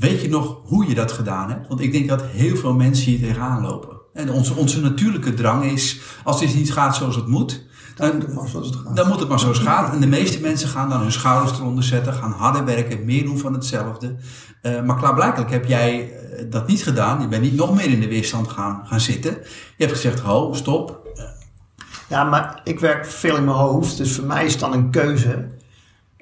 Weet 0.00 0.20
je 0.20 0.28
nog 0.28 0.60
hoe 0.64 0.88
je 0.88 0.94
dat 0.94 1.12
gedaan 1.12 1.50
hebt? 1.50 1.68
Want 1.68 1.80
ik 1.80 1.92
denk 1.92 2.08
dat 2.08 2.22
heel 2.22 2.56
veel 2.56 2.74
mensen 2.74 3.10
hier 3.10 3.20
tegenaan 3.20 3.62
lopen. 3.62 3.99
En 4.12 4.30
onze, 4.30 4.54
onze 4.54 4.80
natuurlijke 4.80 5.34
drang 5.34 5.64
is, 5.64 6.00
als 6.24 6.42
iets 6.42 6.54
niet 6.54 6.72
gaat 6.72 6.96
zoals 6.96 7.16
het 7.16 7.26
moet, 7.26 7.68
dan 7.96 8.14
moet 8.14 8.22
het 8.22 8.34
maar 8.34 8.48
zoals 8.48 8.66
het 8.66 8.76
gaat. 8.76 8.96
dan 8.96 9.08
moet 9.08 9.20
het 9.20 9.28
maar 9.28 9.38
zoals 9.38 9.58
het 9.58 9.66
gaat. 9.66 9.92
En 9.92 10.00
de 10.00 10.06
meeste 10.06 10.40
mensen 10.40 10.68
gaan 10.68 10.88
dan 10.88 11.00
hun 11.00 11.12
schouders 11.12 11.58
eronder 11.58 11.84
zetten, 11.84 12.12
gaan 12.12 12.32
harder 12.32 12.64
werken, 12.64 13.04
meer 13.04 13.24
doen 13.24 13.38
van 13.38 13.52
hetzelfde. 13.52 14.14
Eh, 14.62 14.82
maar 14.82 14.96
klaarblijkelijk 14.96 15.50
heb 15.50 15.64
jij 15.64 16.12
eh, 16.12 16.44
dat 16.50 16.66
niet 16.66 16.82
gedaan. 16.82 17.20
Je 17.20 17.28
bent 17.28 17.42
niet 17.42 17.56
nog 17.56 17.74
meer 17.74 17.90
in 17.90 18.00
de 18.00 18.08
weerstand 18.08 18.48
gaan, 18.48 18.82
gaan 18.84 19.00
zitten. 19.00 19.32
Je 19.76 19.84
hebt 19.84 19.92
gezegd, 19.92 20.20
ho, 20.20 20.52
stop. 20.52 21.08
Ja, 22.08 22.24
maar 22.24 22.60
ik 22.64 22.80
werk 22.80 23.06
veel 23.06 23.36
in 23.36 23.44
mijn 23.44 23.56
hoofd. 23.56 23.96
Dus 23.96 24.14
voor 24.14 24.24
mij 24.24 24.44
is 24.44 24.58
dan 24.58 24.72
een 24.72 24.90
keuze 24.90 25.48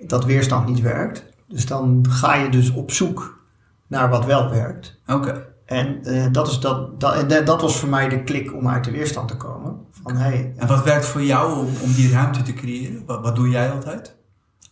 dat 0.07 0.25
weerstand 0.25 0.67
niet 0.69 0.81
werkt. 0.81 1.25
Dus 1.49 1.67
dan 1.67 2.07
ga 2.09 2.35
je 2.35 2.49
dus 2.49 2.71
op 2.71 2.91
zoek 2.91 3.39
naar 3.87 4.09
wat 4.09 4.25
wel 4.25 4.51
werkt. 4.51 5.01
Oké. 5.07 5.47
En, 5.69 6.05
eh, 6.05 6.27
dat, 6.33 6.49
is 6.49 6.61
dat, 6.61 7.01
dat, 7.01 7.15
en 7.15 7.45
dat 7.45 7.61
was 7.61 7.77
voor 7.77 7.89
mij 7.89 8.09
de 8.09 8.23
klik 8.25 8.55
om 8.55 8.69
uit 8.69 8.85
de 8.85 8.91
weerstand 8.91 9.29
te 9.29 9.37
komen. 9.37 9.77
Van, 10.03 10.17
hey, 10.17 10.53
En 10.57 10.67
wat 10.67 10.85
werkt 10.85 11.07
voor 11.07 11.23
jou 11.23 11.59
om, 11.59 11.69
om 11.83 11.93
die 11.93 12.11
ruimte 12.11 12.43
te 12.43 12.53
creëren? 12.53 13.03
Wat, 13.07 13.23
wat 13.23 13.37
doe 13.37 13.49
jij 13.49 13.71
altijd? 13.71 14.17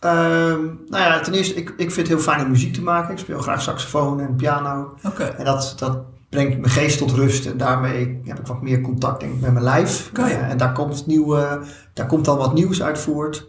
ehm, 0.01 0.65
nou 0.89 1.05
ja, 1.05 1.21
ten 1.21 1.35
eerste, 1.35 1.55
ik, 1.55 1.69
ik 1.69 1.91
vind 1.91 1.97
het 1.97 2.09
heel 2.09 2.19
fijn 2.19 2.45
om 2.45 2.51
muziek 2.51 2.75
te 2.75 2.83
maken. 2.83 3.13
Ik 3.13 3.19
speel 3.19 3.39
graag 3.39 3.63
saxofoon 3.63 4.21
en 4.21 4.37
piano. 4.37 4.95
Oké. 5.05 5.25
En 5.25 5.45
dat, 5.45 5.75
dat 5.79 5.99
brengt 6.29 6.59
mijn 6.59 6.73
geest 6.73 6.99
tot 6.99 7.11
rust. 7.11 7.47
En 7.47 7.57
daarmee 7.57 8.21
heb 8.25 8.39
ik 8.39 8.47
wat 8.47 8.63
meer 8.63 8.81
contact 8.81 9.21
denk 9.21 9.33
ik, 9.35 9.41
met 9.41 9.53
mijn 9.53 9.65
lijf. 9.65 10.11
Je? 10.15 10.23
Eh, 10.23 10.51
en 10.51 10.57
daar 10.57 10.73
komt, 10.73 11.07
nieuwe, 11.07 11.61
daar 11.93 12.07
komt 12.07 12.25
dan 12.25 12.39
wat 12.39 12.55
nieuws 12.55 12.83
uit 12.83 12.99
voort. 12.99 13.49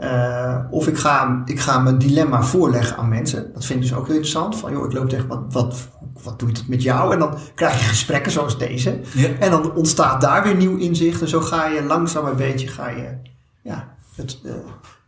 Eh, 0.00 0.56
of 0.70 0.86
ik 0.88 0.96
ga, 0.96 1.42
ik 1.44 1.60
ga 1.60 1.78
mijn 1.78 1.98
dilemma 1.98 2.42
voorleggen 2.42 2.96
aan 2.96 3.08
mensen. 3.08 3.50
Dat 3.54 3.64
vind 3.64 3.82
ik 3.84 3.88
dus 3.88 3.98
ook 3.98 4.04
heel 4.06 4.14
interessant. 4.14 4.56
Van 4.56 4.72
joh, 4.72 4.84
ik 4.84 4.92
loop 4.92 5.08
tegen 5.08 5.26
wat, 5.26 5.42
wat, 5.50 5.88
wat 6.22 6.38
doet 6.38 6.58
het 6.58 6.68
met 6.68 6.82
jou? 6.82 7.12
En 7.12 7.18
dan 7.18 7.34
krijg 7.54 7.78
je 7.80 7.84
gesprekken 7.88 8.32
zoals 8.32 8.58
deze. 8.58 9.00
Ja. 9.14 9.28
En 9.38 9.50
dan 9.50 9.74
ontstaat 9.74 10.20
daar 10.20 10.42
weer 10.42 10.54
nieuw 10.56 10.76
inzicht. 10.76 11.20
En 11.20 11.28
zo 11.28 11.40
ga 11.40 11.66
je 11.66 11.82
langzaam 11.82 12.26
een 12.26 12.36
beetje 12.36 12.68
ga 12.68 12.88
je, 12.88 13.08
ja, 13.62 13.88
het, 14.16 14.40
eh, 14.44 14.52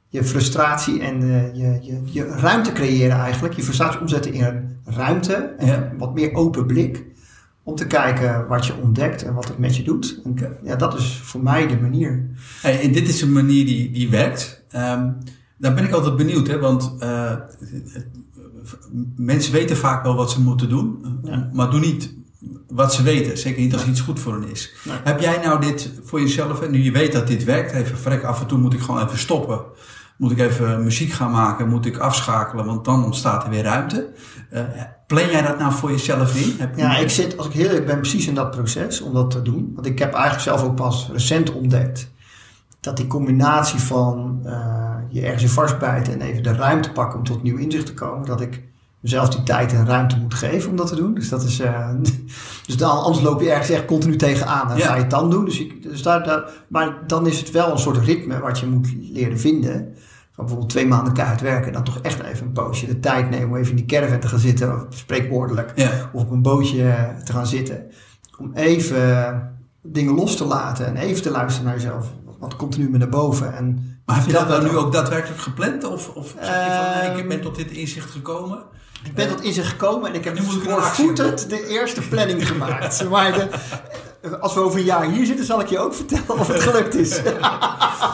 je 0.08 0.24
frustratie 0.24 1.00
en 1.00 1.22
eh, 1.22 1.54
je, 1.54 1.78
je, 1.82 2.00
je 2.04 2.24
ruimte 2.26 2.72
creëren 2.72 3.16
eigenlijk. 3.16 3.54
Je 3.54 3.62
frustratie 3.62 4.00
omzetten 4.00 4.32
in 4.32 4.44
een 4.44 4.76
ruimte. 4.84 5.34
En 5.34 5.66
Ja. 5.66 5.92
wat 5.98 6.14
meer 6.14 6.34
open 6.34 6.66
blik. 6.66 7.04
Om 7.62 7.74
te 7.74 7.86
kijken 7.86 8.46
wat 8.48 8.66
je 8.66 8.74
ontdekt 8.82 9.22
en 9.24 9.34
wat 9.34 9.48
het 9.48 9.58
met 9.58 9.76
je 9.76 9.82
doet. 9.82 10.20
En, 10.24 10.36
ja, 10.62 10.76
dat 10.76 10.98
is 10.98 11.20
voor 11.22 11.42
mij 11.42 11.66
de 11.66 11.80
manier. 11.80 12.30
Hey, 12.60 12.80
en 12.80 12.92
dit 12.92 13.08
is 13.08 13.22
een 13.22 13.32
manier 13.32 13.66
die, 13.66 13.90
die 13.90 14.10
werkt. 14.10 14.64
Ehm 14.68 15.10
daar 15.62 15.74
ben 15.74 15.84
ik 15.84 15.92
altijd 15.92 16.16
benieuwd, 16.16 16.46
hè, 16.46 16.58
want 16.58 16.94
eh, 16.98 17.32
mensen 19.16 19.52
weten 19.52 19.76
vaak 19.76 20.02
wel 20.02 20.14
wat 20.14 20.30
ze 20.30 20.40
moeten 20.40 20.68
doen, 20.68 21.18
Ja. 21.24 21.50
maar 21.52 21.70
doen 21.70 21.80
niet 21.80 22.14
wat 22.68 22.94
ze 22.94 23.02
weten. 23.02 23.38
Zeker 23.38 23.62
niet 23.62 23.72
als 23.72 23.86
iets 23.86 24.00
goed 24.00 24.20
voor 24.20 24.32
hen 24.32 24.50
is. 24.50 24.72
Nee. 24.84 24.96
Heb 25.04 25.20
jij 25.20 25.40
nou 25.44 25.60
dit 25.60 25.92
voor 26.04 26.20
jezelf, 26.20 26.60
hè, 26.60 26.68
nu 26.68 26.82
je 26.82 26.90
weet 26.92 27.12
dat 27.12 27.26
dit 27.26 27.44
werkt, 27.44 27.72
even 27.72 27.98
vrek, 27.98 28.22
af 28.24 28.40
en 28.40 28.46
toe 28.46 28.58
moet 28.58 28.72
ik 28.74 28.80
gewoon 28.80 29.04
even 29.06 29.18
stoppen. 29.18 29.60
Moet 30.22 30.30
ik 30.30 30.38
even 30.38 30.82
muziek 30.82 31.12
gaan 31.12 31.30
maken, 31.30 31.68
moet 31.68 31.86
ik 31.86 31.96
afschakelen, 31.96 32.64
want 32.64 32.84
dan 32.84 33.04
ontstaat 33.04 33.44
er 33.44 33.50
weer 33.50 33.62
ruimte. 33.62 34.12
Eh, 34.50 34.62
plan 35.06 35.30
jij 35.30 35.42
dat 35.42 35.58
nou 35.58 35.72
voor 35.72 35.90
jezelf 35.90 36.36
in? 36.36 36.54
Heb 36.58 36.76
Ja, 36.76 36.96
ik 36.96 37.10
zit, 37.10 37.38
als 37.38 37.46
ik 37.46 37.52
heel 37.52 37.66
eerlijk 37.66 37.86
ben, 37.86 38.00
precies 38.00 38.26
in 38.26 38.34
dat 38.34 38.50
proces 38.50 39.00
om 39.00 39.12
dat 39.12 39.30
te 39.30 39.42
doen. 39.42 39.72
Want 39.74 39.86
ik 39.86 39.98
heb 39.98 40.12
eigenlijk 40.12 40.42
zelf 40.42 40.62
ook 40.62 40.74
pas 40.74 41.08
recent 41.12 41.52
ontdekt 41.52 42.10
dat 42.80 42.96
die 42.96 43.06
combinatie 43.06 43.78
van 43.80 44.40
eh, 44.44 44.94
je 45.08 45.20
ergens 45.20 45.42
in 45.42 45.48
vastbijten 45.48 46.12
en 46.12 46.20
even 46.20 46.42
de 46.42 46.52
ruimte 46.52 46.92
pakken 46.92 47.18
om 47.18 47.24
tot 47.24 47.42
nieuw 47.42 47.56
inzicht 47.56 47.86
te 47.86 47.94
komen, 47.94 48.26
dat 48.26 48.40
ik 48.40 48.62
mezelf 49.00 49.28
die 49.28 49.42
tijd 49.42 49.72
en 49.72 49.86
ruimte 49.86 50.16
moet 50.18 50.34
geven 50.34 50.70
om 50.70 50.76
dat 50.76 50.86
te 50.86 50.96
doen. 50.96 51.14
Dus 51.14 51.28
dat 51.28 51.42
is, 51.42 51.60
eh, 51.60 51.88
dus 52.66 52.76
dan, 52.76 53.02
anders 53.02 53.24
loop 53.24 53.40
je 53.40 53.50
ergens 53.50 53.70
echt 53.70 53.84
continu 53.84 54.16
tegenaan 54.16 54.70
en 54.70 54.76
Ja. 54.76 54.86
ga 54.86 54.94
je 54.94 55.00
het 55.00 55.10
dan 55.10 55.30
doen. 55.30 55.44
Dus, 55.44 55.60
ik, 55.60 55.82
dus 55.82 56.02
daar, 56.02 56.24
daar, 56.24 56.50
maar 56.68 56.98
dan 57.06 57.26
is 57.26 57.38
het 57.38 57.50
wel 57.50 57.70
een 57.70 57.78
soort 57.78 58.04
ritme 58.04 58.38
wat 58.38 58.58
je 58.58 58.66
moet 58.66 58.94
leren 59.00 59.38
vinden. 59.38 59.94
Van 60.34 60.44
bijvoorbeeld 60.44 60.70
twee 60.70 60.86
maanden 60.86 61.12
keihard 61.12 61.40
werken 61.40 61.66
en 61.66 61.72
dan 61.72 61.84
toch 61.84 61.98
echt 61.98 62.22
even 62.22 62.46
een 62.46 62.52
poosje 62.52 62.86
de 62.86 63.00
tijd 63.00 63.30
nemen 63.30 63.48
om 63.48 63.56
even 63.56 63.70
in 63.70 63.76
die 63.76 63.86
caravan 63.86 64.20
te 64.20 64.28
gaan 64.28 64.38
zitten, 64.38 64.86
spreekwoordelijk 64.88 65.72
Ja, 65.74 66.10
of 66.12 66.22
op 66.22 66.30
een 66.30 66.42
bootje 66.42 66.88
eh, 66.88 67.16
te 67.24 67.32
gaan 67.32 67.46
zitten. 67.46 67.90
Om 68.38 68.50
even 68.54 69.56
dingen 69.82 70.14
los 70.14 70.36
te 70.36 70.44
laten 70.44 70.86
en 70.86 70.96
even 70.96 71.22
te 71.22 71.30
luisteren 71.30 71.66
naar 71.66 71.76
jezelf. 71.76 72.06
Wat 72.38 72.56
komt 72.56 72.74
er 72.74 72.80
nu 72.80 72.90
meer 72.90 72.98
naar 72.98 73.08
boven? 73.08 73.56
En 73.56 73.98
Maar 74.04 74.16
heb 74.16 74.26
je 74.26 74.32
dat 74.32 74.48
dan 74.48 74.64
nu 74.64 74.76
ook 74.76 74.92
daadwerkelijk 74.92 75.40
gepland? 75.40 75.84
Of, 75.84 76.08
of 76.08 76.34
zeg 76.40 76.64
je 76.64 76.70
van, 76.70 77.00
nee, 77.00 77.10
ik 77.10 77.18
Ehm, 77.18 77.28
ben 77.28 77.40
tot 77.40 77.56
dit 77.56 77.70
inzicht 77.70 78.10
gekomen? 78.10 78.62
Ik 79.04 79.14
ben 79.14 79.28
tot 79.28 79.42
inzicht 79.42 79.68
gekomen 79.68 80.08
en 80.08 80.14
ik 80.14 80.24
heb 80.24 80.38
voorvoetend 80.40 81.48
de 81.50 81.66
eerste 81.66 82.00
planning 82.00 82.46
gemaakt. 82.52 83.08
Maar 83.08 83.32
de, 83.32 83.48
als 84.40 84.54
we 84.54 84.60
over 84.60 84.78
een 84.78 84.84
jaar 84.84 85.04
hier 85.04 85.26
zitten, 85.26 85.44
zal 85.44 85.60
ik 85.60 85.66
je 85.66 85.78
ook 85.78 85.94
vertellen 85.94 86.38
of 86.38 86.48
het 86.48 86.62
gelukt 86.62 86.94
is. 86.94 87.20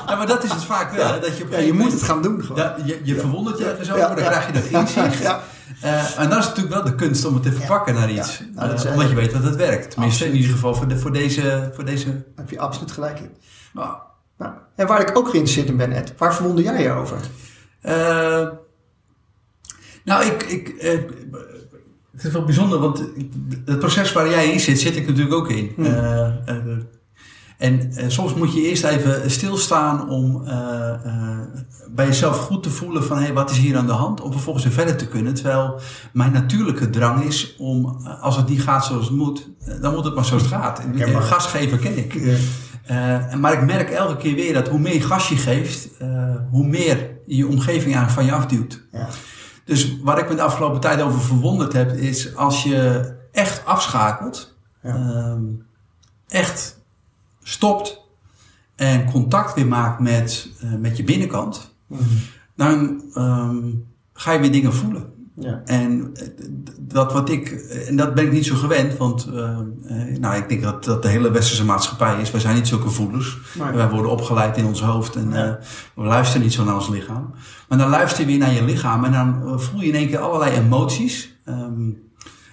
Ja, 0.07 0.17
maar 0.17 0.27
dat 0.27 0.45
is 0.45 0.51
het 0.51 0.65
vaak 0.65 0.93
wel. 0.93 1.13
hè, 1.13 1.21
Dat 1.21 1.37
je, 1.37 1.47
Ja, 1.51 1.59
je 1.59 1.73
moet 1.73 1.93
het 1.93 2.03
gaan 2.03 2.23
doen 2.23 2.43
gewoon. 2.45 2.63
Ja, 2.63 2.77
je 2.85 3.01
je 3.03 3.17
verwondert 3.17 3.59
je 3.59 3.65
ergens 3.65 3.89
over, 3.91 4.01
Ja, 4.03 4.15
dan 4.15 4.25
ja. 4.25 4.31
krijg 4.31 4.47
je 4.47 4.53
dat 4.53 4.65
inzicht. 4.65 5.23
Ja. 5.29 5.43
Eh, 5.83 6.19
en 6.19 6.29
dat 6.29 6.39
is 6.39 6.47
natuurlijk 6.47 6.75
wel 6.75 6.85
de 6.85 6.95
kunst 6.95 7.25
om 7.25 7.35
het 7.35 7.43
te 7.43 7.53
verpakken 7.53 7.95
naar 7.95 8.11
iets. 8.11 8.39
Ja. 8.39 8.45
Nou, 8.55 8.69
dat 8.71 8.85
Eh, 8.85 8.93
omdat 8.93 9.09
je 9.09 9.15
weet 9.15 9.33
dat 9.33 9.43
het 9.43 9.57
werkt. 9.57 9.91
Tenminste, 9.91 10.27
in 10.27 10.35
ieder 10.35 10.51
geval 10.51 10.75
voor, 10.75 10.89
de, 10.89 10.99
voor 10.99 11.13
deze... 11.13 11.71
Voor 11.75 11.85
deze 11.85 12.05
Daar 12.05 12.23
heb 12.37 12.51
je 12.51 12.59
absoluut 12.61 12.91
gelijk 12.93 13.19
in. 13.21 13.31
nou, 13.73 13.97
Nou, 14.39 14.53
en 14.75 14.87
waar 14.87 15.01
ik 15.01 15.19
ook 15.19 15.29
geïnteresseerd 15.29 15.69
in 15.69 15.77
ben, 15.77 15.93
Ed, 15.93 16.15
waar 16.19 16.35
verwonder 16.35 16.65
jij 16.65 16.83
je 16.83 16.91
over? 16.91 17.19
Eh, 17.81 18.49
nou, 20.05 20.25
ik, 20.25 20.43
ik, 20.43 20.69
het 22.19 22.27
is 22.27 22.33
wel 22.33 22.45
bijzonder, 22.45 22.79
want 22.79 23.05
het 23.65 23.79
proces 23.79 24.13
waar 24.13 24.29
jij 24.29 24.53
in 24.53 24.61
zit, 24.61 24.81
zit 24.81 24.97
ik 24.97 25.07
natuurlijk 25.07 25.35
ook 25.35 25.51
in. 25.51 25.73
Hmm. 25.77 25.85
Eh, 25.85 26.27
eh, 26.45 26.57
en 27.59 27.93
eh, 27.93 28.09
soms 28.09 28.35
moet 28.35 28.55
je 28.55 28.69
eerst 28.69 28.85
even 28.85 29.31
stilstaan 29.31 30.09
om 30.09 30.45
bij 31.91 32.07
jezelf 32.07 32.39
goed 32.39 32.63
te 32.63 32.71
voelen 32.71 33.05
van 33.05 33.19
hé, 33.19 33.33
wat 33.33 33.51
is 33.51 33.59
hier 33.59 33.77
aan 33.77 33.87
de 33.87 33.93
hand? 33.93 34.21
Om 34.21 34.33
vervolgens 34.33 34.65
weer 34.65 34.75
verder 34.75 34.97
te 34.97 35.09
kunnen. 35.09 35.35
Terwijl 35.35 35.81
mijn 36.13 36.33
natuurlijke 36.33 36.91
drang 36.91 37.25
is 37.25 37.57
om, 37.59 38.07
als 38.21 38.37
het 38.37 38.49
niet 38.49 38.63
gaat 38.63 38.85
zoals 38.85 39.07
het 39.07 39.17
moet, 39.17 39.49
dan 39.81 39.95
moet 39.95 40.05
het 40.05 40.15
maar 40.15 40.25
zoals 40.25 40.43
het 40.43 40.53
gaat. 40.53 40.79
En, 40.79 40.89
Herkenbaar. 40.97 41.23
gas 41.23 41.47
geven 41.47 41.79
ken 41.79 41.99
ik. 41.99 42.39
Maar 43.39 43.53
ik 43.53 43.65
merk 43.65 43.91
elke 43.91 44.17
keer 44.17 44.35
weer 44.35 44.53
dat 44.53 44.69
hoe 44.69 44.79
meer 44.79 45.03
gas 45.03 45.29
je 45.29 45.37
geeft, 45.37 45.89
hoe 46.51 46.67
meer 46.67 47.11
je 47.27 47.37
je 47.37 47.47
omgeving 47.47 47.95
eigenlijk 47.95 48.11
van 48.11 48.25
je 48.25 48.33
afduwt. 48.33 48.83
Ja. 48.93 49.09
Dus 49.69 50.01
waar 50.03 50.19
ik 50.19 50.29
me 50.29 50.35
de 50.35 50.43
afgelopen 50.43 50.81
tijd 50.81 51.01
over 51.01 51.21
verwonderd 51.21 51.73
heb, 51.73 51.93
is 51.93 52.37
als 52.37 52.63
je 52.63 53.13
echt 53.33 53.65
afschakelt, 53.65 54.57
Ja. 54.83 54.95
ehm, 54.95 55.43
echt 56.29 56.79
stopt 57.43 58.01
en 58.77 59.11
contact 59.11 59.55
weer 59.55 59.67
maakt 59.67 60.01
met, 60.01 60.49
eh, 60.61 60.73
met 60.75 60.97
je 60.97 61.05
binnenkant, 61.05 61.75
Mhm. 61.87 62.03
dan 62.57 63.03
ehm, 63.15 63.67
ga 64.13 64.33
je 64.33 64.39
weer 64.41 64.53
dingen 64.53 64.75
voelen. 64.75 65.18
Ja. 65.41 65.63
En 65.65 66.11
eh, 66.15 66.27
dat 66.81 67.13
wat 67.13 67.29
ik, 67.31 67.49
en 67.89 67.97
dat 67.97 68.15
ben 68.15 68.25
ik 68.25 68.33
niet 68.33 68.47
zo 68.47 68.55
gewend, 68.57 68.97
want 68.97 69.29
eh, 69.35 69.43
eh, 69.89 70.19
nou, 70.21 70.37
ik 70.37 70.49
denk 70.49 70.63
dat 70.63 70.85
dat 70.85 71.03
de 71.03 71.09
hele 71.09 71.31
westerse 71.31 71.65
maatschappij 71.65 72.21
is. 72.21 72.31
Wij 72.31 72.41
zijn 72.41 72.55
niet 72.55 72.69
zulke 72.69 72.91
voelers. 72.91 73.39
Wij 73.75 73.89
worden 73.91 74.11
opgeleid 74.11 74.57
in 74.57 74.65
ons 74.67 74.83
hoofd 74.83 75.17
en 75.17 75.31
Ja. 75.31 75.45
eh, 75.47 75.53
we 75.95 76.03
luisteren 76.03 76.43
niet 76.43 76.53
zo 76.53 76.65
naar 76.65 76.75
ons 76.75 76.89
lichaam. 76.89 77.31
Maar 77.69 77.79
dan 77.79 77.89
luister 77.91 78.21
je 78.21 78.27
weer 78.27 78.39
naar 78.39 78.53
je 78.53 78.65
lichaam 78.65 79.05
en 79.05 79.13
dan 79.13 79.43
eh, 79.47 79.59
voel 79.59 79.81
je 79.81 79.89
in 79.89 79.95
één 79.95 80.09
keer 80.09 80.19
allerlei 80.19 80.57
emoties. 80.57 81.37
Ehm, 81.45 81.91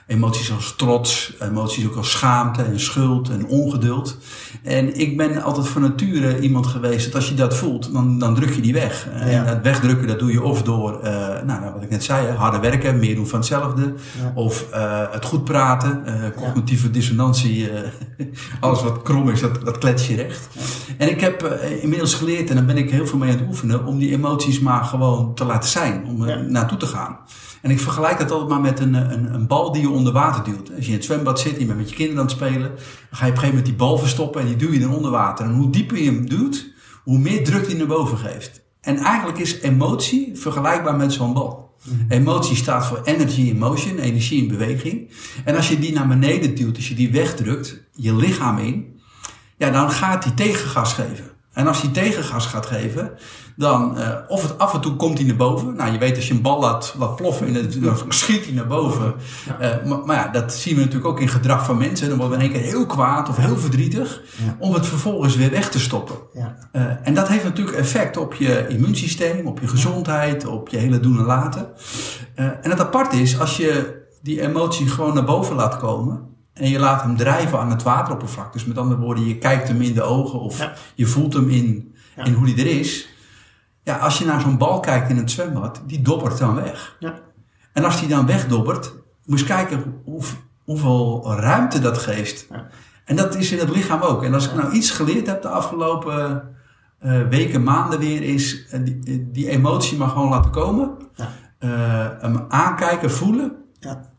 emoties 0.07 0.51
als 0.51 0.75
trots, 0.75 1.33
emoties 1.39 1.85
ook 1.87 1.95
als 1.95 2.11
schaamte 2.11 2.61
en 2.61 2.79
schuld 2.79 3.29
en 3.29 3.45
ongeduld. 3.47 4.17
En 4.63 4.99
ik 4.99 5.17
ben 5.17 5.41
altijd 5.41 5.67
van 5.67 5.81
nature 5.81 6.39
iemand 6.39 6.67
geweest 6.67 7.05
dat 7.05 7.15
als 7.15 7.29
je 7.29 7.35
dat 7.35 7.55
voelt, 7.55 7.93
dan, 7.93 8.19
dan 8.19 8.35
druk 8.35 8.53
je 8.55 8.61
die 8.61 8.73
weg. 8.73 9.07
En 9.11 9.45
dat 9.45 9.61
wegdrukken, 9.61 10.07
dat 10.07 10.19
doe 10.19 10.31
je 10.31 10.43
of 10.43 10.63
door, 10.63 10.99
eh, 10.99 11.11
nou, 11.45 11.59
nou, 11.59 11.73
wat 11.73 11.83
ik 11.83 11.89
net 11.89 12.03
zei, 12.03 12.25
hè, 12.25 12.33
harder 12.33 12.61
werken, 12.61 12.99
meer 12.99 13.15
doen 13.15 13.27
van 13.27 13.39
hetzelfde. 13.39 13.93
Ja. 14.21 14.31
Of 14.35 14.71
eh, 14.71 15.01
het 15.11 15.25
goed 15.25 15.43
praten, 15.43 16.05
eh, 16.05 16.29
cognitieve 16.35 16.91
dissonantie, 16.91 17.69
alles 18.59 18.83
wat 18.83 19.01
krom 19.01 19.29
is, 19.29 19.41
dat, 19.41 19.65
dat 19.65 19.77
klets 19.77 20.07
je 20.07 20.15
recht. 20.15 20.49
En 20.97 21.09
ik 21.09 21.21
heb 21.21 21.43
inmiddels 21.81 22.13
geleerd, 22.13 22.49
en 22.49 22.55
daar 22.55 22.65
ben 22.65 22.77
ik 22.77 22.91
heel 22.91 23.07
veel 23.07 23.19
mee 23.19 23.31
aan 23.31 23.37
het 23.37 23.47
oefenen, 23.47 23.85
om 23.85 23.99
die 23.99 24.11
emoties 24.11 24.59
maar 24.59 24.83
gewoon 24.83 25.35
te 25.35 25.45
laten 25.45 25.69
zijn, 25.69 26.05
om 26.05 26.23
er 26.23 26.51
naartoe 26.51 26.77
te 26.77 26.85
gaan. 26.85 27.17
En 27.65 27.71
ik 27.71 27.79
vergelijk 27.79 28.17
dat 28.17 28.31
altijd 28.31 28.49
maar 28.49 28.61
met 28.61 28.79
een, 28.79 28.93
een, 28.93 29.33
een 29.33 29.47
bal 29.47 29.71
die 29.71 29.81
je 29.81 29.89
onder 29.89 30.13
water 30.13 30.43
duwt. 30.43 30.75
Als 30.75 30.85
je 30.85 30.91
in 30.91 30.97
het 30.97 31.05
zwembad 31.05 31.39
zit, 31.39 31.59
je 31.59 31.65
bent 31.65 31.77
met 31.77 31.89
je 31.89 31.95
kinderen 31.95 32.21
aan 32.21 32.27
het 32.27 32.35
spelen, 32.35 32.61
dan 32.61 32.77
ga 33.11 33.25
je 33.25 33.31
op 33.31 33.37
een 33.37 33.43
gegeven 33.43 33.47
moment 33.47 33.65
die 33.65 33.75
bal 33.75 33.97
verstoppen 33.97 34.41
en 34.41 34.47
die 34.47 34.55
duw 34.55 34.71
je 34.71 34.79
dan 34.79 34.93
onder 34.95 35.11
water. 35.11 35.45
En 35.45 35.53
hoe 35.53 35.69
dieper 35.69 35.97
je 35.97 36.05
hem 36.05 36.29
duwt, 36.29 36.73
hoe 37.03 37.17
meer 37.17 37.43
druk 37.43 37.67
die 37.67 37.75
naar 37.75 37.87
boven 37.87 38.17
geeft. 38.17 38.61
En 38.81 38.97
eigenlijk 38.97 39.37
is 39.37 39.59
emotie 39.59 40.31
vergelijkbaar 40.33 40.95
met 40.95 41.13
zo'n 41.13 41.33
bal. 41.33 41.75
Emotie 42.09 42.55
staat 42.55 42.85
voor 42.85 43.01
energy 43.03 43.41
in 43.41 43.57
motion, 43.57 43.97
energie 43.97 44.41
in 44.41 44.47
beweging. 44.47 45.11
En 45.45 45.55
als 45.55 45.69
je 45.69 45.79
die 45.79 45.93
naar 45.93 46.07
beneden 46.07 46.55
duwt, 46.55 46.75
als 46.75 46.87
je 46.87 46.95
die 46.95 47.11
wegdrukt, 47.11 47.81
je 47.91 48.15
lichaam 48.15 48.57
in, 48.57 48.99
ja, 49.57 49.69
dan 49.69 49.91
gaat 49.91 50.23
die 50.23 50.33
tegengas 50.33 50.93
geven. 50.93 51.34
En 51.55 51.67
als 51.67 51.81
die 51.81 51.91
tegengas 51.91 52.45
gaat 52.45 52.65
geven, 52.65 53.11
dan, 53.55 53.97
eh, 53.97 54.09
of 54.27 54.41
het 54.41 54.57
af 54.57 54.73
en 54.73 54.81
toe 54.81 54.95
komt 54.95 55.17
hij 55.17 55.27
naar 55.27 55.35
boven. 55.35 55.75
Nou, 55.75 55.91
je 55.91 55.97
weet 55.97 56.15
als 56.15 56.27
je 56.27 56.33
een 56.33 56.41
bal 56.41 56.59
laat, 56.59 56.95
laat 56.97 57.15
ploffen, 57.15 57.47
in 57.47 57.55
het, 57.55 57.81
dan 57.83 57.97
schiet 58.09 58.45
hij 58.45 58.53
naar 58.53 58.67
boven. 58.67 59.13
Eh, 59.59 59.69
maar, 59.85 59.99
maar 60.05 60.15
ja, 60.15 60.27
dat 60.27 60.53
zien 60.53 60.75
we 60.75 60.79
natuurlijk 60.81 61.07
ook 61.07 61.19
in 61.19 61.27
gedrag 61.27 61.65
van 61.65 61.77
mensen. 61.77 62.09
Dan 62.09 62.17
worden 62.17 62.37
we 62.37 62.43
in 62.43 62.51
één 62.51 62.61
keer 62.61 62.71
heel 62.71 62.85
kwaad 62.85 63.29
of 63.29 63.37
heel 63.37 63.57
verdrietig, 63.57 64.21
Ja. 64.45 64.55
om 64.59 64.73
het 64.73 64.85
vervolgens 64.85 65.35
weer 65.35 65.51
weg 65.51 65.69
te 65.69 65.79
stoppen. 65.79 66.15
Ja. 66.33 66.55
Eh, 66.71 66.83
en 67.03 67.13
dat 67.13 67.27
heeft 67.27 67.43
natuurlijk 67.43 67.77
effect 67.77 68.17
op 68.17 68.33
je 68.33 68.65
immuunsysteem, 68.67 69.47
op 69.47 69.59
je 69.59 69.67
gezondheid, 69.67 70.45
op 70.45 70.69
je 70.69 70.77
hele 70.77 70.99
doen 70.99 71.17
en 71.17 71.25
laten. 71.25 71.67
En 72.35 72.69
het 72.69 72.79
aparte 72.79 73.21
is, 73.21 73.39
als 73.39 73.57
je 73.57 74.03
die 74.21 74.41
emotie 74.41 74.87
gewoon 74.87 75.13
naar 75.13 75.23
boven 75.23 75.55
laat 75.55 75.77
komen 75.77 76.33
en 76.55 76.69
je 76.69 76.79
laat 76.79 77.01
hem 77.01 77.17
drijven 77.17 77.59
aan 77.59 77.69
het 77.69 77.83
wateroppervlak. 77.83 78.53
Dus 78.53 78.65
met 78.65 78.77
andere 78.77 78.99
woorden, 79.01 79.27
je 79.27 79.37
kijkt 79.37 79.67
hem 79.67 79.81
in 79.81 79.93
de 79.93 80.01
ogen 80.03 80.39
of 80.39 80.57
Ja. 80.59 80.73
je 80.95 81.05
voelt 81.05 81.33
hem 81.33 81.49
in, 81.49 81.95
Ja. 82.15 82.23
in 82.23 82.33
hoe 82.33 82.45
die 82.45 82.59
er 82.59 82.79
is. 82.79 83.09
Ja, 83.83 83.97
als 83.97 84.17
je 84.17 84.25
naar 84.25 84.41
zo'n 84.41 84.57
bal 84.57 84.79
kijkt 84.79 85.09
in 85.09 85.17
het 85.17 85.31
zwembad, 85.31 85.81
die 85.87 86.01
dobbert 86.01 86.37
dan 86.37 86.55
weg. 86.55 86.95
Ja. 86.99 87.13
En 87.73 87.83
als 87.83 87.99
die 87.99 88.09
dan 88.09 88.25
wegdobbert, 88.25 88.93
moet 89.25 89.39
je 89.39 89.45
eens 89.45 89.55
kijken 89.55 90.01
hoe, 90.03 90.21
hoeveel 90.63 91.33
ruimte 91.37 91.79
dat 91.79 91.97
geeft. 91.97 92.47
En 93.05 93.15
dat 93.15 93.35
is 93.35 93.51
in 93.51 93.59
het 93.59 93.69
lichaam 93.69 94.01
ook. 94.01 94.23
En 94.23 94.33
als 94.33 94.47
ik 94.47 94.55
nou 94.55 94.71
iets 94.71 94.91
geleerd 94.91 95.27
heb 95.27 95.41
de 95.41 95.47
afgelopen 95.49 96.49
eh, 96.99 97.21
weken, 97.29 97.63
maanden 97.63 97.99
weer, 97.99 98.21
is 98.21 98.65
eh, 98.69 98.79
die, 98.83 99.31
die 99.31 99.49
emotie 99.49 99.97
maar 99.97 100.09
gewoon 100.09 100.29
laten 100.29 100.51
komen. 100.51 100.91
Ja. 101.15 101.29
Eh, 101.57 102.21
hem 102.21 102.45
aankijken, 102.49 103.11
voelen. 103.11 103.51
Ja. 103.79 104.13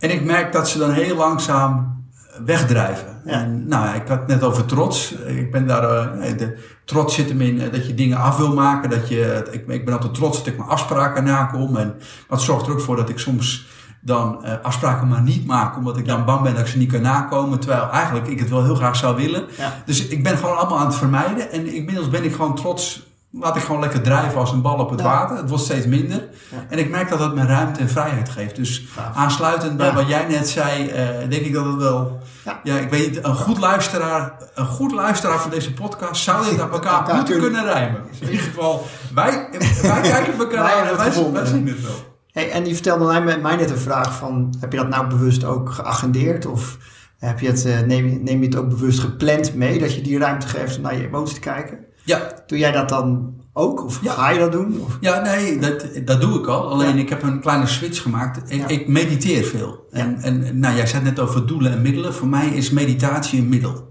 En 0.00 0.10
ik 0.10 0.24
merk 0.24 0.52
dat 0.52 0.68
ze 0.68 0.78
dan 0.78 0.90
heel 0.90 1.16
langzaam 1.16 1.98
wegdrijven. 2.44 3.20
Ja. 3.24 3.32
En, 3.32 3.68
nou, 3.68 3.94
ik 3.96 4.08
had 4.08 4.18
het 4.18 4.26
net 4.26 4.42
over 4.42 4.64
trots. 4.64 5.12
Ik 5.12 5.50
ben 5.50 5.66
daar, 5.66 6.12
eh, 6.20 6.38
de 6.38 6.58
trots 6.84 7.14
zit 7.14 7.28
hem 7.28 7.40
in 7.40 7.60
eh, 7.60 7.72
dat 7.72 7.86
je 7.86 7.94
dingen 7.94 8.18
af 8.18 8.36
wil 8.36 8.54
maken. 8.54 8.90
Dat 8.90 9.08
je, 9.08 9.48
ik, 9.50 9.66
ik 9.66 9.84
ben 9.84 9.94
altijd 9.94 10.14
trots 10.14 10.38
dat 10.38 10.46
ik 10.46 10.56
mijn 10.56 10.68
afspraken 10.68 11.24
nakom. 11.24 11.76
En 11.76 11.94
dat 12.28 12.42
zorgt 12.42 12.66
er 12.66 12.72
ook 12.72 12.80
voor 12.80 12.96
dat 12.96 13.08
ik 13.08 13.18
soms 13.18 13.66
dan 14.00 14.44
eh, 14.44 14.52
afspraken 14.62 15.08
maar 15.08 15.22
niet 15.22 15.46
maak. 15.46 15.76
Omdat 15.76 15.96
ik 15.96 16.06
dan 16.06 16.24
bang 16.24 16.42
ben 16.42 16.52
dat 16.52 16.60
ik 16.60 16.66
ze 16.66 16.78
niet 16.78 16.92
kan 16.92 17.02
nakomen. 17.02 17.60
Terwijl 17.60 17.90
eigenlijk 17.90 18.26
ik 18.26 18.38
het 18.38 18.50
wel 18.50 18.64
heel 18.64 18.74
graag 18.74 18.96
zou 18.96 19.16
willen. 19.16 19.44
Ja. 19.56 19.74
Dus 19.86 20.06
ik 20.06 20.22
ben 20.22 20.36
gewoon 20.36 20.56
allemaal 20.56 20.78
aan 20.78 20.86
het 20.86 20.94
vermijden. 20.94 21.52
En 21.52 21.66
inmiddels 21.66 22.08
ben 22.08 22.24
ik 22.24 22.32
gewoon 22.32 22.54
trots. 22.54 23.08
Laat 23.32 23.56
ik 23.56 23.62
gewoon 23.62 23.80
lekker 23.80 24.00
drijven 24.02 24.40
als 24.40 24.52
een 24.52 24.62
bal 24.62 24.78
op 24.78 24.90
het 24.90 25.00
Ja. 25.00 25.04
water. 25.06 25.36
Het 25.36 25.48
wordt 25.48 25.64
steeds 25.64 25.86
minder. 25.86 26.28
Ja. 26.50 26.56
En 26.68 26.78
ik 26.78 26.90
merk 26.90 27.08
dat 27.08 27.18
het 27.18 27.34
me 27.34 27.44
ruimte 27.46 27.80
en 27.80 27.88
vrijheid 27.88 28.28
geeft. 28.28 28.56
Dus 28.56 28.84
aansluitend 29.14 29.76
bij 29.76 29.92
wat 29.92 30.08
jij 30.08 30.26
net 30.28 30.48
zei, 30.48 30.88
eh, 30.88 31.06
denk 31.28 31.42
ik 31.44 31.52
dat 31.52 31.64
het 31.64 31.76
wel. 31.76 32.18
Ja. 32.64 32.78
Ik 32.78 32.90
weet 32.90 33.06
niet, 33.10 33.24
een 33.24 33.34
goed 33.34 33.58
luisteraar, 33.58 34.32
een 34.54 34.66
goed 34.66 34.92
luisteraar 34.92 35.38
van 35.38 35.50
deze 35.50 35.72
podcast 35.74 36.22
zou 36.22 36.44
dit 36.50 36.60
aan 36.60 36.70
elkaar 36.72 37.02
moeten 37.14 37.24
kunnen- 37.24 37.40
kunnen 37.42 37.64
rijmen. 37.64 38.00
Dus 38.10 38.18
in 38.20 38.30
ieder 38.30 38.44
geval, 38.46 38.86
wij, 39.14 39.48
wij 39.82 40.00
kijken 40.00 40.38
elkaar 40.38 40.72
aan 40.72 40.86
en 40.86 40.96
wij, 40.96 41.06
gevonden. 41.06 41.42
wij 41.42 41.50
zien 41.50 41.66
het 41.68 41.82
wel. 41.82 42.08
Hey, 42.32 42.50
en 42.50 42.62
die 42.62 42.74
vertelde 42.74 43.20
mij, 43.20 43.38
mij 43.38 43.56
net 43.56 43.70
een 43.70 43.76
vraag 43.78 44.14
van, 44.16 44.54
heb 44.60 44.72
je 44.72 44.78
dat 44.78 44.88
nou 44.88 45.06
bewust 45.06 45.44
ook 45.44 45.70
geagendeerd? 45.70 46.46
Of 46.46 46.76
heb 47.18 47.40
je 47.40 47.46
het, 47.46 47.64
eh, 47.64 47.80
neem, 47.80 48.06
je- 48.08 48.18
neem 48.18 48.40
je 48.40 48.46
het 48.46 48.56
ook 48.56 48.68
bewust 48.68 48.98
gepland 48.98 49.54
mee, 49.54 49.78
dat 49.78 49.94
je 49.94 50.00
die 50.00 50.18
ruimte 50.18 50.46
geeft 50.48 50.76
om 50.76 50.82
naar 50.82 50.96
je 50.96 51.06
emoties 51.06 51.34
te 51.34 51.40
kijken? 51.40 51.78
Ja, 52.04 52.42
Doe 52.46 52.58
jij 52.58 52.72
dat 52.72 52.88
dan 52.88 53.34
ook? 53.52 53.84
Of 53.84 54.02
Ja. 54.02 54.12
ga 54.12 54.30
je 54.30 54.38
dat 54.38 54.52
doen? 54.52 54.80
Of, 54.80 54.98
Ja, 55.00 55.20
nee, 55.22 55.58
dat, 55.58 55.86
dat 56.04 56.20
doe 56.20 56.38
ik 56.38 56.46
al. 56.46 56.68
Alleen 56.70 56.96
Ja. 56.96 57.02
ik 57.02 57.08
heb 57.08 57.22
een 57.22 57.40
kleine 57.40 57.66
switch 57.66 58.02
gemaakt. 58.02 58.50
Ik, 58.52 58.58
Ja. 58.58 58.68
ik 58.68 58.88
mediteer 58.88 59.44
veel. 59.44 59.86
En, 59.90 60.20
en 60.20 60.58
nou, 60.58 60.76
jij 60.76 60.86
zei 60.86 61.04
het 61.04 61.16
net 61.16 61.26
over 61.28 61.46
doelen 61.46 61.72
en 61.72 61.82
middelen. 61.82 62.14
Voor 62.14 62.28
mij 62.28 62.48
is 62.48 62.70
meditatie 62.70 63.40
een 63.40 63.48
middel. 63.48 63.88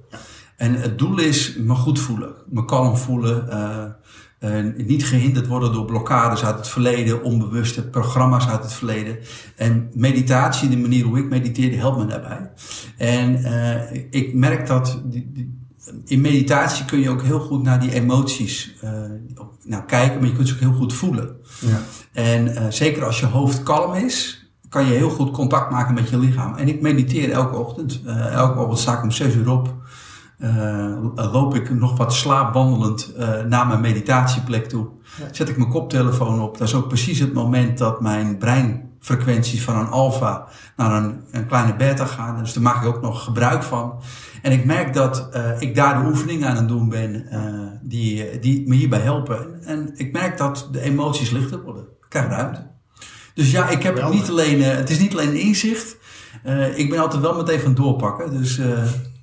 En 0.57 0.73
het 0.73 0.97
doel 0.99 1.19
is 1.19 1.55
me 1.57 1.75
goed 1.75 1.99
voelen, 1.99 2.33
me 2.49 2.65
kalm 2.65 2.97
voelen. 2.97 3.49
eh, 3.49 3.83
niet 4.75 5.05
gehinderd 5.05 5.47
worden 5.47 5.73
door 5.73 5.85
blokkades 5.85 6.43
uit 6.45 6.55
het 6.57 6.67
verleden, 6.67 7.23
onbewuste 7.23 7.87
programma's 7.89 8.47
uit 8.47 8.63
het 8.63 8.73
verleden. 8.73 9.17
En 9.55 9.89
meditatie, 9.93 10.69
de 10.69 10.77
manier 10.77 11.05
hoe 11.05 11.17
ik 11.17 11.29
mediteer, 11.29 11.69
die 11.69 11.79
helpt 11.79 11.97
me 11.97 12.05
daarbij. 12.05 12.51
En 12.97 13.43
eh, 13.43 14.03
ik 14.09 14.33
merk 14.33 14.67
dat 14.67 15.01
die, 15.05 15.29
die- 15.33 15.58
in 16.05 16.21
meditatie 16.21 16.85
kun 16.85 16.99
je 16.99 17.09
ook 17.09 17.21
heel 17.21 17.39
goed 17.39 17.63
naar 17.63 17.79
die 17.79 17.93
emoties 17.93 18.75
nou, 19.69 19.83
kijken, 19.83 20.19
maar 20.19 20.29
je 20.29 20.35
kunt 20.35 20.47
ze 20.47 20.53
ook 20.53 20.59
heel 20.59 20.73
goed 20.73 20.93
voelen. 20.93 21.35
ja. 21.59 21.81
En 22.13 22.55
eh, 22.55 22.65
zeker 22.69 23.05
als 23.05 23.19
je 23.19 23.25
hoofd 23.25 23.63
kalm 23.63 23.93
is, 23.93 24.47
kan 24.69 24.85
je 24.85 24.93
heel 24.93 25.09
goed 25.09 25.31
contact 25.31 25.71
maken 25.71 25.93
met 25.93 26.09
je 26.09 26.19
lichaam. 26.19 26.55
En 26.55 26.67
ik 26.67 26.81
mediteer 26.81 27.31
elke 27.31 27.55
ochtend. 27.55 28.01
Eh, 28.05 28.33
elke 28.33 28.59
ochtend 28.59 28.79
sta 28.79 28.97
ik 28.97 29.03
om 29.03 29.11
6 29.11 29.35
uur 29.35 29.49
op. 29.49 29.73
loop 31.15 31.55
ik 31.55 31.69
nog 31.69 31.97
wat 31.97 32.13
slaapwandelend 32.13 33.13
naar 33.47 33.67
mijn 33.67 33.81
meditatieplek 33.81 34.69
toe. 34.69 34.87
Zet 35.31 35.49
ik 35.49 35.57
mijn 35.57 35.69
koptelefoon 35.69 36.41
op. 36.41 36.57
Dat 36.57 36.67
is 36.67 36.73
ook 36.73 36.87
precies 36.87 37.19
het 37.19 37.33
moment 37.33 37.77
dat 37.77 38.01
mijn 38.01 38.37
breinfrequenties 38.99 39.63
van 39.63 39.75
een 39.75 39.87
alfa 39.87 40.47
naar 40.75 41.03
een, 41.03 41.23
een 41.31 41.47
kleine 41.47 41.75
beta 41.75 42.05
gaan. 42.05 42.39
Dus 42.39 42.53
daar 42.53 42.63
maak 42.63 42.81
ik 42.81 42.87
ook 42.87 43.01
nog 43.01 43.23
gebruik 43.23 43.63
van. 43.63 44.01
En 44.41 44.51
ik 44.51 44.65
merk 44.65 44.93
dat 44.93 45.29
uh, 45.33 45.61
ik 45.61 45.75
daar 45.75 46.01
de 46.01 46.09
oefeningen 46.09 46.49
aan 46.49 46.55
het 46.55 46.67
doen 46.67 46.89
ben 46.89 47.27
die, 47.83 48.39
die 48.39 48.67
me 48.67 48.75
hierbij 48.75 48.99
helpen. 48.99 49.63
En 49.63 49.91
ik 49.95 50.11
merk 50.11 50.37
dat 50.37 50.67
de 50.71 50.81
emoties 50.81 51.29
lichter 51.29 51.61
worden. 51.61 51.83
Ik 51.83 52.09
krijg 52.09 52.27
ruimte. 52.27 52.67
Dus 53.33 53.51
ja, 53.51 53.69
ik 53.69 53.83
heb 53.83 53.95
het 53.95 54.09
niet 54.09 54.29
alleen, 54.29 54.61
het 54.61 54.89
is 54.89 54.99
niet 54.99 55.13
alleen 55.13 55.29
een 55.29 55.39
inzicht. 55.39 55.97
ik 56.75 56.89
ben 56.89 56.99
altijd 56.99 57.21
wel 57.21 57.35
meteen 57.35 57.59
van 57.59 57.73
doorpakken. 57.73 58.31
Dus 58.31 58.59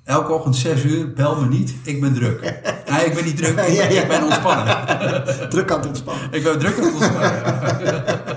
Elke 0.07 0.31
ochtend 0.31 0.55
6 0.55 0.83
uur, 0.83 1.13
bel 1.13 1.35
me 1.35 1.47
niet, 1.47 1.75
ik 1.83 2.01
ben 2.01 2.13
druk. 2.13 2.39
Nee, 2.91 3.05
ik 3.05 3.13
ben 3.13 3.23
niet 3.23 3.37
druk, 3.37 3.49
ik 3.49 3.55
ben, 3.55 3.97
ik 3.97 4.07
ben 4.07 4.23
ontspannen. 4.23 4.65
druk 5.49 5.71
aan 5.71 5.77
het 5.77 5.87
ontspannen. 5.87 6.27
Ik 6.31 6.43
ben 6.43 6.59
druk 6.59 6.77
aan 6.77 6.83
het 6.83 6.93
ontspannen. 6.93 8.35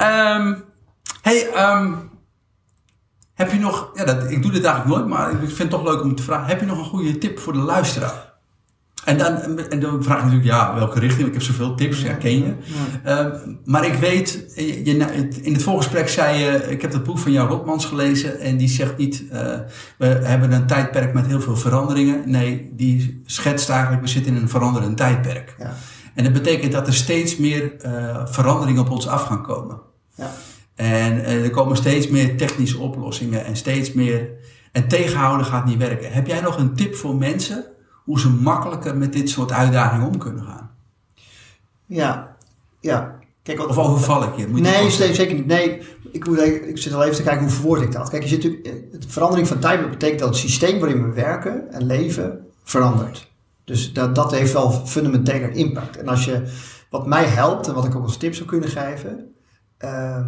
um, 0.00 0.64
hey, 1.22 1.48
um, 1.56 2.10
heb 3.34 3.52
je 3.52 3.58
nog, 3.58 3.90
ja, 3.94 4.04
dat, 4.04 4.30
ik 4.30 4.42
doe 4.42 4.52
dit 4.52 4.64
eigenlijk 4.64 4.96
nooit, 4.96 5.10
maar 5.10 5.30
ik 5.30 5.38
vind 5.38 5.58
het 5.58 5.70
toch 5.70 5.84
leuk 5.84 6.02
om 6.02 6.14
te 6.14 6.22
vragen. 6.22 6.46
Heb 6.46 6.60
je 6.60 6.66
nog 6.66 6.78
een 6.78 6.84
goede 6.84 7.18
tip 7.18 7.38
voor 7.38 7.52
de 7.52 7.58
luisteraar? 7.58 8.28
En 9.04 9.18
dan, 9.18 9.58
en 9.58 9.80
dan 9.80 10.02
vraag 10.02 10.16
ik 10.16 10.24
natuurlijk, 10.24 10.50
ja, 10.50 10.74
welke 10.74 10.98
richting? 10.98 11.28
Ik 11.28 11.32
heb 11.32 11.42
zoveel 11.42 11.74
tips, 11.74 12.02
ja, 12.02 12.12
ken 12.12 12.38
je. 12.38 12.54
Uh, 13.06 13.26
maar 13.64 13.86
ik 13.86 13.94
weet, 13.94 14.52
je, 14.56 15.38
in 15.42 15.52
het 15.52 15.62
voorgesprek 15.62 16.08
zei 16.08 16.38
je, 16.38 16.70
ik 16.70 16.82
heb 16.82 16.90
dat 16.90 17.04
boek 17.04 17.18
van 17.18 17.32
jou 17.32 17.48
Rotmans 17.48 17.84
gelezen 17.84 18.40
en 18.40 18.56
die 18.56 18.68
zegt 18.68 18.96
niet, 18.96 19.22
uh, 19.22 19.30
we 19.98 20.06
hebben 20.06 20.52
een 20.52 20.66
tijdperk 20.66 21.14
met 21.14 21.26
heel 21.26 21.40
veel 21.40 21.56
veranderingen. 21.56 22.30
Nee, 22.30 22.72
die 22.72 23.22
schetst 23.26 23.70
eigenlijk, 23.70 24.02
we 24.02 24.08
zitten 24.08 24.34
in 24.34 24.42
een 24.42 24.48
veranderend 24.48 24.96
tijdperk. 24.96 25.54
Ja. 25.58 25.74
En 26.14 26.24
dat 26.24 26.32
betekent 26.32 26.72
dat 26.72 26.86
er 26.86 26.94
steeds 26.94 27.36
meer 27.36 27.72
uh, 27.84 28.26
veranderingen 28.26 28.82
op 28.82 28.90
ons 28.90 29.08
af 29.08 29.22
gaan 29.22 29.42
komen. 29.42 29.80
Ja. 30.18 30.32
En 30.74 31.24
er 31.24 31.50
komen 31.50 31.76
steeds 31.76 32.08
meer 32.08 32.36
technische 32.36 32.78
oplossingen 32.78 33.44
en 33.44 33.56
steeds 33.56 33.92
meer, 33.92 34.28
en 34.72 34.88
tegenhouden 34.88 35.46
gaat 35.46 35.64
niet 35.64 35.78
werken. 35.78 36.12
Heb 36.12 36.26
jij 36.26 36.40
nog 36.40 36.58
een 36.58 36.74
tip 36.74 36.94
voor 36.94 37.14
mensen 37.14 37.64
hoe 38.04 38.20
ze 38.20 38.30
makkelijker 38.30 38.96
met 38.96 39.12
dit 39.12 39.30
soort 39.30 39.52
uitdagingen 39.52 40.06
om 40.06 40.18
kunnen 40.18 40.44
gaan. 40.44 40.70
Ja, 41.86 42.36
ja. 42.80 43.18
Kijk, 43.42 43.58
wat, 43.58 43.68
of 43.68 43.78
overval 43.78 44.22
ik 44.22 44.36
je? 44.36 44.46
Moet 44.46 44.60
nee, 44.60 44.90
zeker 44.90 45.34
niet. 45.34 45.46
Nee, 45.46 45.82
ik, 46.12 46.26
moet, 46.26 46.40
ik 46.40 46.78
zit 46.78 46.92
al 46.92 47.02
even 47.02 47.16
te 47.16 47.22
kijken 47.22 47.42
hoe 47.42 47.52
verwoord 47.54 47.82
ik 47.82 47.92
dat. 47.92 48.08
Kijk, 48.08 48.22
je 48.22 48.28
zit 48.28 48.42
natuurlijk, 48.42 49.02
de 49.02 49.08
verandering 49.08 49.48
van 49.48 49.58
tijd 49.58 49.90
betekent 49.90 50.18
dat 50.18 50.28
het 50.28 50.38
systeem 50.38 50.78
waarin 50.78 51.08
we 51.08 51.12
werken 51.12 51.72
en 51.72 51.86
leven 51.86 52.46
verandert. 52.64 53.30
Dus 53.64 53.92
dat, 53.92 54.14
dat 54.14 54.30
heeft 54.30 54.52
wel 54.52 54.70
fundamentele 54.70 55.52
impact. 55.52 55.96
En 55.96 56.08
als 56.08 56.24
je, 56.24 56.42
wat 56.90 57.06
mij 57.06 57.24
helpt 57.24 57.68
en 57.68 57.74
wat 57.74 57.84
ik 57.84 57.94
ook 57.94 58.02
als 58.02 58.16
tip 58.16 58.34
zou 58.34 58.48
kunnen 58.48 58.68
geven. 58.68 59.34
Uh, 59.84 60.26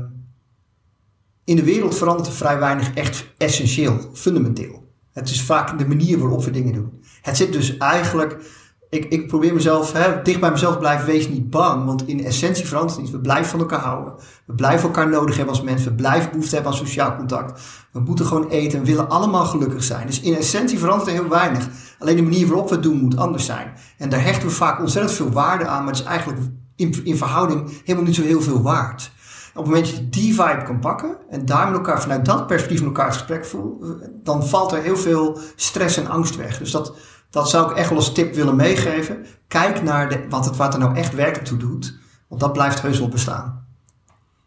in 1.45 1.57
de 1.57 1.65
wereld 1.65 1.97
verandert 1.97 2.29
er 2.29 2.35
vrij 2.35 2.59
weinig 2.59 2.95
echt 2.95 3.27
essentieel, 3.37 4.11
fundamenteel. 4.13 4.89
Het 5.13 5.29
is 5.29 5.43
vaak 5.43 5.79
de 5.79 5.87
manier 5.87 6.19
waarop 6.19 6.45
we 6.45 6.51
dingen 6.51 6.73
doen. 6.73 7.03
Het 7.23 7.37
zit 7.37 7.53
dus 7.53 7.77
eigenlijk. 7.77 8.59
Ik, 8.91 9.05
ik 9.05 9.27
probeer 9.27 9.55
mezelf 9.55 9.93
hè, 9.93 10.23
dicht 10.23 10.41
bij 10.41 10.51
mezelf 10.51 10.79
blijven. 10.79 11.07
Wees 11.07 11.29
niet 11.29 11.51
bang. 11.51 11.85
Want 11.85 12.09
in 12.09 12.25
essentie 12.25 12.67
verandert 12.67 13.01
het. 13.01 13.11
We 13.11 13.21
blijven 13.21 13.51
van 13.51 13.61
elkaar 13.61 13.81
houden. 13.81 14.15
We 14.47 14.55
blijven 14.55 14.87
elkaar 14.87 15.09
nodig 15.09 15.37
hebben 15.37 15.55
als 15.55 15.65
mensen. 15.65 15.91
We 15.91 15.97
blijven 15.97 16.31
behoefte 16.31 16.55
hebben 16.55 16.73
aan 16.73 16.79
sociaal 16.79 17.17
contact. 17.17 17.61
We 17.93 18.01
moeten 18.01 18.27
gewoon 18.27 18.49
eten 18.49 18.79
en 18.79 18.85
willen 18.85 19.09
allemaal 19.09 19.45
gelukkig 19.45 19.85
zijn. 19.85 20.07
Dus 20.07 20.21
in 20.21 20.35
essentie 20.35 20.79
verandert 20.79 21.09
er 21.09 21.15
heel 21.15 21.29
weinig. 21.29 21.69
Alleen 21.99 22.17
de 22.17 22.23
manier 22.23 22.47
waarop 22.47 22.69
we 22.69 22.75
het 22.75 22.83
doen 22.83 23.01
moet 23.01 23.17
anders 23.17 23.45
zijn. 23.45 23.73
En 23.99 24.09
daar 24.09 24.23
hechten 24.23 24.49
we 24.49 24.55
vaak 24.55 24.81
ontzettend 24.81 25.15
veel 25.15 25.31
waarde 25.31 25.67
aan. 25.67 25.85
Maar 25.85 25.93
het 25.93 26.03
is 26.03 26.09
eigenlijk 26.09 26.41
in, 26.77 27.05
in 27.05 27.17
verhouding 27.17 27.81
helemaal 27.85 28.07
niet 28.07 28.15
zo 28.15 28.23
heel 28.23 28.43
veel 28.43 28.63
waard. 28.63 29.13
Op 29.61 29.67
het 29.67 29.75
moment 29.75 29.93
dat 29.93 30.01
je 30.01 30.09
die 30.09 30.35
vibe 30.35 30.63
kan 30.65 30.79
pakken 30.79 31.17
en 31.31 31.47
daar 31.47 31.67
met 31.67 31.77
elkaar 31.77 32.01
vanuit 32.01 32.25
dat 32.25 32.47
perspectief 32.47 32.79
met 32.79 32.89
elkaar 32.89 33.07
het 33.07 33.17
gesprek 33.17 33.45
voelt, 33.47 33.85
dan 34.23 34.47
valt 34.47 34.73
er 34.73 34.83
heel 34.83 34.97
veel 34.97 35.39
stress 35.57 35.97
en 35.97 36.07
angst 36.07 36.37
weg. 36.37 36.59
Dus 36.59 36.71
dat, 36.71 36.97
dat 37.31 37.51
zou 37.51 37.71
ik 37.71 37.77
echt 37.77 37.89
wel 37.89 37.99
als 37.99 38.13
tip 38.13 38.35
willen 38.35 38.57
meegeven. 38.57 39.27
Kijk 39.49 39.83
naar 39.83 40.09
de, 40.09 40.27
wat, 40.29 40.45
het, 40.45 40.57
wat 40.57 40.75
er 40.75 40.81
nou 40.81 40.97
echt 40.97 41.15
werkelijk 41.15 41.45
toe 41.45 41.59
doet. 41.59 41.99
Want 42.29 42.41
dat 42.41 42.53
blijft 42.53 42.83
heus 42.83 42.99
wel 42.99 43.09
bestaan. 43.09 43.67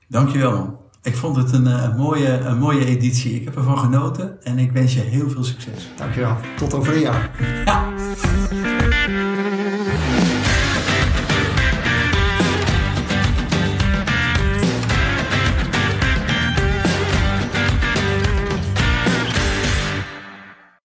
Dankjewel. 0.08 0.90
Ik 1.02 1.16
vond 1.16 1.36
het 1.36 1.54
een, 1.54 1.66
een, 1.66 1.96
mooie, 1.96 2.40
een 2.40 2.58
mooie 2.58 2.86
editie. 2.86 3.36
Ik 3.36 3.44
heb 3.44 3.56
ervan 3.56 3.78
genoten 3.78 4.44
en 4.44 4.60
ik 4.60 4.72
wens 4.72 4.94
je 4.94 5.02
heel 5.02 5.30
veel 5.30 5.44
succes. 5.44 5.92
Dankjewel. 5.98 6.38
Tot 6.58 6.74
over 6.74 6.94
een 6.94 7.02
jaar. 7.02 7.32
Ja. 7.66 7.92